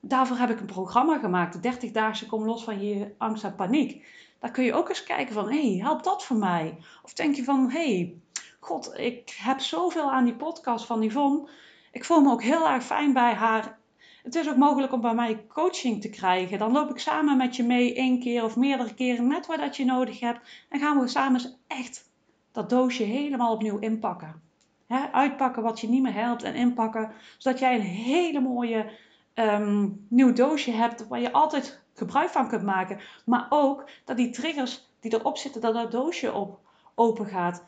Daarvoor 0.00 0.36
heb 0.36 0.50
ik 0.50 0.60
een 0.60 0.66
programma 0.66 1.18
gemaakt, 1.18 1.62
30 1.62 1.90
dagen 1.90 2.26
kom 2.26 2.44
los 2.44 2.64
van 2.64 2.86
je 2.86 3.14
angst 3.18 3.44
en 3.44 3.54
paniek. 3.54 4.06
Daar 4.38 4.50
kun 4.50 4.64
je 4.64 4.74
ook 4.74 4.88
eens 4.88 5.04
kijken 5.04 5.34
van, 5.34 5.50
hey, 5.50 5.78
helpt 5.82 6.04
dat 6.04 6.24
voor 6.24 6.36
mij? 6.36 6.76
Of 7.02 7.12
denk 7.12 7.34
je 7.34 7.44
van, 7.44 7.70
hey, 7.70 8.14
god, 8.60 8.98
ik 8.98 9.36
heb 9.42 9.60
zoveel 9.60 10.12
aan 10.12 10.24
die 10.24 10.34
podcast 10.34 10.86
van 10.86 11.02
Yvonne. 11.02 11.48
Ik 11.92 12.04
voel 12.04 12.20
me 12.20 12.30
ook 12.30 12.42
heel 12.42 12.68
erg 12.68 12.84
fijn 12.84 13.12
bij 13.12 13.34
haar 13.34 13.78
het 14.24 14.34
is 14.34 14.48
ook 14.48 14.56
mogelijk 14.56 14.92
om 14.92 15.00
bij 15.00 15.14
mij 15.14 15.46
coaching 15.48 16.00
te 16.00 16.10
krijgen. 16.10 16.58
Dan 16.58 16.72
loop 16.72 16.90
ik 16.90 16.98
samen 16.98 17.36
met 17.36 17.56
je 17.56 17.62
mee 17.62 17.94
één 17.94 18.20
keer 18.20 18.44
of 18.44 18.56
meerdere 18.56 18.94
keren, 18.94 19.26
net 19.26 19.46
wat 19.46 19.58
dat 19.58 19.76
je 19.76 19.84
nodig 19.84 20.20
hebt. 20.20 20.40
En 20.68 20.80
gaan 20.80 21.00
we 21.00 21.08
samen 21.08 21.40
eens 21.40 21.56
echt 21.66 22.10
dat 22.52 22.70
doosje 22.70 23.02
helemaal 23.02 23.52
opnieuw 23.52 23.78
inpakken. 23.78 24.42
uitpakken 25.12 25.62
wat 25.62 25.80
je 25.80 25.88
niet 25.88 26.02
meer 26.02 26.14
helpt 26.14 26.42
en 26.42 26.54
inpakken, 26.54 27.12
zodat 27.38 27.58
jij 27.58 27.74
een 27.74 27.80
hele 27.80 28.40
mooie 28.40 28.90
um, 29.34 30.06
nieuw 30.08 30.32
doosje 30.32 30.70
hebt 30.70 31.08
waar 31.08 31.20
je 31.20 31.32
altijd 31.32 31.82
gebruik 31.94 32.30
van 32.30 32.48
kunt 32.48 32.62
maken. 32.62 33.00
Maar 33.24 33.46
ook 33.48 33.88
dat 34.04 34.16
die 34.16 34.30
triggers 34.30 34.88
die 35.00 35.14
erop 35.14 35.36
zitten, 35.36 35.60
dat 35.60 35.74
dat 35.74 35.90
doosje 35.90 36.32
op 36.32 36.58
open 36.94 37.26
gaat 37.26 37.64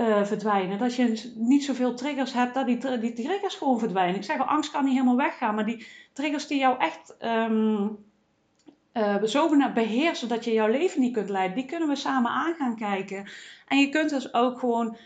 uh, 0.00 0.24
verdwijnen. 0.24 0.78
Dat 0.78 0.94
je 0.94 1.32
niet 1.34 1.64
zoveel 1.64 1.94
triggers 1.94 2.32
hebt, 2.32 2.54
dat 2.54 2.66
die, 2.66 2.98
die 2.98 3.12
triggers 3.12 3.54
gewoon 3.54 3.78
verdwijnen. 3.78 4.16
Ik 4.16 4.24
zeg 4.24 4.38
al, 4.38 4.44
angst 4.44 4.70
kan 4.70 4.84
niet 4.84 4.92
helemaal 4.92 5.16
weggaan, 5.16 5.54
maar 5.54 5.66
die 5.66 5.86
triggers 6.12 6.46
die 6.46 6.58
jou 6.58 6.78
echt 6.78 7.16
um, 7.20 7.98
uh, 8.94 9.22
zo 9.22 9.72
beheersen 9.74 10.28
dat 10.28 10.44
je 10.44 10.52
jouw 10.52 10.68
leven 10.68 11.00
niet 11.00 11.12
kunt 11.12 11.28
leiden, 11.28 11.56
die 11.56 11.64
kunnen 11.64 11.88
we 11.88 11.96
samen 11.96 12.30
aan 12.30 12.54
gaan 12.54 12.76
kijken. 12.76 13.28
En 13.66 13.78
je 13.78 13.88
kunt 13.88 14.10
dus 14.10 14.34
ook 14.34 14.58
gewoon 14.58 14.96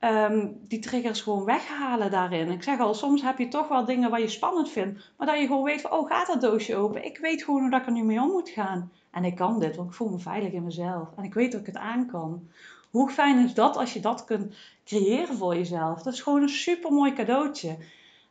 um, 0.00 0.58
die 0.68 0.78
triggers 0.78 1.20
gewoon 1.20 1.44
weghalen 1.44 2.10
daarin. 2.10 2.50
Ik 2.50 2.62
zeg 2.62 2.78
al, 2.78 2.94
soms 2.94 3.22
heb 3.22 3.38
je 3.38 3.48
toch 3.48 3.68
wel 3.68 3.84
dingen 3.84 4.10
waar 4.10 4.20
je 4.20 4.28
spannend 4.28 4.70
vindt, 4.70 5.12
maar 5.16 5.26
dat 5.26 5.38
je 5.38 5.46
gewoon 5.46 5.62
weet 5.62 5.80
van, 5.80 5.90
oh, 5.90 6.08
gaat 6.08 6.26
dat 6.26 6.40
doosje 6.40 6.76
open? 6.76 7.04
Ik 7.04 7.18
weet 7.18 7.42
gewoon 7.42 7.60
hoe 7.60 7.70
dat 7.70 7.80
ik 7.80 7.86
er 7.86 7.92
nu 7.92 8.02
mee 8.02 8.20
om 8.20 8.30
moet 8.30 8.48
gaan. 8.48 8.92
En 9.10 9.24
ik 9.24 9.36
kan 9.36 9.60
dit, 9.60 9.76
want 9.76 9.88
ik 9.88 9.94
voel 9.94 10.10
me 10.10 10.18
veilig 10.18 10.52
in 10.52 10.64
mezelf. 10.64 11.08
En 11.16 11.24
ik 11.24 11.34
weet 11.34 11.52
dat 11.52 11.60
ik 11.60 11.66
het 11.66 11.76
aan 11.76 12.06
kan. 12.06 12.48
Hoe 12.90 13.10
fijn 13.10 13.44
is 13.44 13.54
dat 13.54 13.76
als 13.76 13.92
je 13.92 14.00
dat 14.00 14.24
kunt 14.24 14.54
creëren 14.84 15.36
voor 15.36 15.54
jezelf? 15.54 16.02
Dat 16.02 16.12
is 16.12 16.20
gewoon 16.20 16.42
een 16.42 16.48
super 16.48 16.92
mooi 16.92 17.12
cadeautje. 17.12 17.78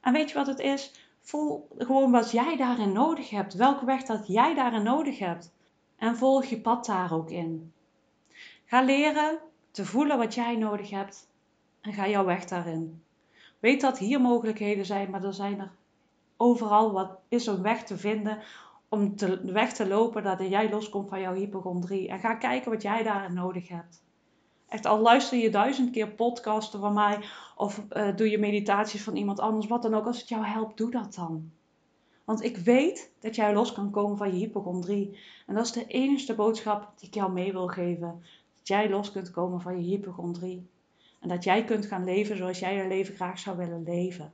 En 0.02 0.14
weet 0.14 0.30
je 0.30 0.36
wat 0.36 0.48
het 0.48 0.60
is? 0.60 0.92
Voel 1.22 1.68
gewoon 1.78 2.12
wat 2.12 2.32
jij 2.32 2.58
daarin 2.58 2.92
nodig 2.92 3.30
hebt. 3.30 3.54
Welke 3.54 3.86
weg 3.86 4.04
dat 4.04 4.28
jij 4.28 4.54
daarin 4.54 4.84
nodig 4.84 5.20
hebt. 5.20 5.54
En 5.96 6.18
volg 6.18 6.46
je 6.46 6.62
pad 6.62 6.86
daar 6.86 7.14
ook 7.14 7.30
in. 7.30 7.74
Ga 8.66 8.82
leren 8.82 9.40
te 9.72 9.86
voelen 9.86 10.18
wat 10.18 10.34
jij 10.34 10.56
nodig 10.56 10.90
hebt. 10.90 11.30
En 11.82 11.94
ga 11.94 12.08
jouw 12.08 12.26
weg 12.26 12.46
daarin. 12.46 13.04
Weet 13.60 13.82
dat 13.82 13.98
hier 13.98 14.22
mogelijkheden 14.22 14.86
zijn, 14.86 15.10
maar 15.10 15.24
er 15.24 15.34
zijn 15.34 15.60
er 15.60 15.72
overal 16.38 16.92
wat 16.92 17.20
is 17.28 17.46
een 17.46 17.62
weg 17.62 17.84
te 17.84 17.98
vinden 17.98 18.40
om 18.90 19.16
de 19.16 19.52
weg 19.52 19.74
te 19.74 19.88
lopen 19.88 20.24
dat 20.24 20.40
jij 20.40 20.70
loskomt 20.70 21.10
van 21.10 21.22
jouw 21.22 21.34
hypochondrie. 21.34 22.08
En 22.08 22.20
ga 22.20 22.36
kijken 22.36 22.72
wat 22.72 22.82
jij 22.82 23.04
daarin 23.04 23.34
nodig 23.34 23.68
hebt. 23.68 24.06
Echt 24.68 24.86
al 24.86 25.00
luister 25.00 25.38
je 25.38 25.50
duizend 25.50 25.92
keer 25.92 26.08
podcasten 26.08 26.80
van 26.80 26.94
mij 26.94 27.20
of 27.56 27.84
uh, 27.92 28.16
doe 28.16 28.30
je 28.30 28.38
meditaties 28.38 29.04
van 29.04 29.16
iemand 29.16 29.40
anders, 29.40 29.68
wat 29.68 29.82
dan 29.82 29.94
ook. 29.94 30.06
Als 30.06 30.20
het 30.20 30.30
jou 30.30 30.46
helpt, 30.46 30.78
doe 30.78 30.92
dat 30.92 31.16
dan. 31.16 31.52
Want 32.24 32.44
ik 32.44 32.58
weet 32.58 33.12
dat 33.20 33.36
jij 33.36 33.54
los 33.54 33.74
kan 33.74 33.92
komen 33.92 34.18
van 34.18 34.32
je 34.32 34.38
hypochondrie. 34.38 35.20
En 35.46 35.56
dat 35.56 35.66
is 35.66 35.72
de 35.72 35.88
enige 35.88 36.36
boodschap 36.36 36.92
die 36.96 37.08
ik 37.08 37.14
jou 37.14 37.32
mee 37.32 37.52
wil 37.52 37.68
geven. 37.68 38.22
Dat 38.58 38.68
jij 38.68 38.90
los 38.90 39.12
kunt 39.12 39.32
komen 39.32 39.62
van 39.62 39.78
je 39.78 39.90
hypochondrie. 39.90 40.68
En 41.20 41.30
dat 41.30 41.44
jij 41.44 41.64
kunt 41.64 41.86
gaan 41.86 42.04
leven 42.04 42.38
zoals 42.38 42.60
jij 42.60 42.76
je 42.76 42.88
leven 42.88 43.16
graag 43.16 43.40
zou 43.40 43.58
willen 43.58 43.84
leven. 43.84 44.34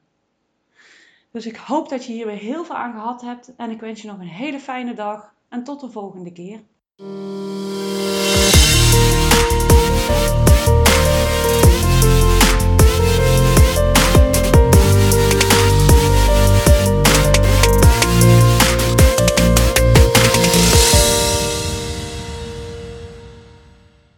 Dus 1.32 1.46
ik 1.46 1.56
hoop 1.56 1.90
dat 1.90 2.06
je 2.06 2.14
hier 2.14 2.26
weer 2.26 2.36
heel 2.36 2.66
veel 2.66 2.76
aan 2.76 2.94
gehad 2.94 3.22
hebt. 3.22 3.56
En 3.56 3.70
ik 3.70 3.80
wens 3.80 4.02
je 4.02 4.08
nog 4.08 4.20
een 4.20 4.28
hele 4.28 4.60
fijne 4.60 4.94
dag. 4.94 5.34
En 5.50 5.64
tot 5.64 5.80
de 5.80 5.90
volgende 5.90 6.32
keer. 6.32 6.62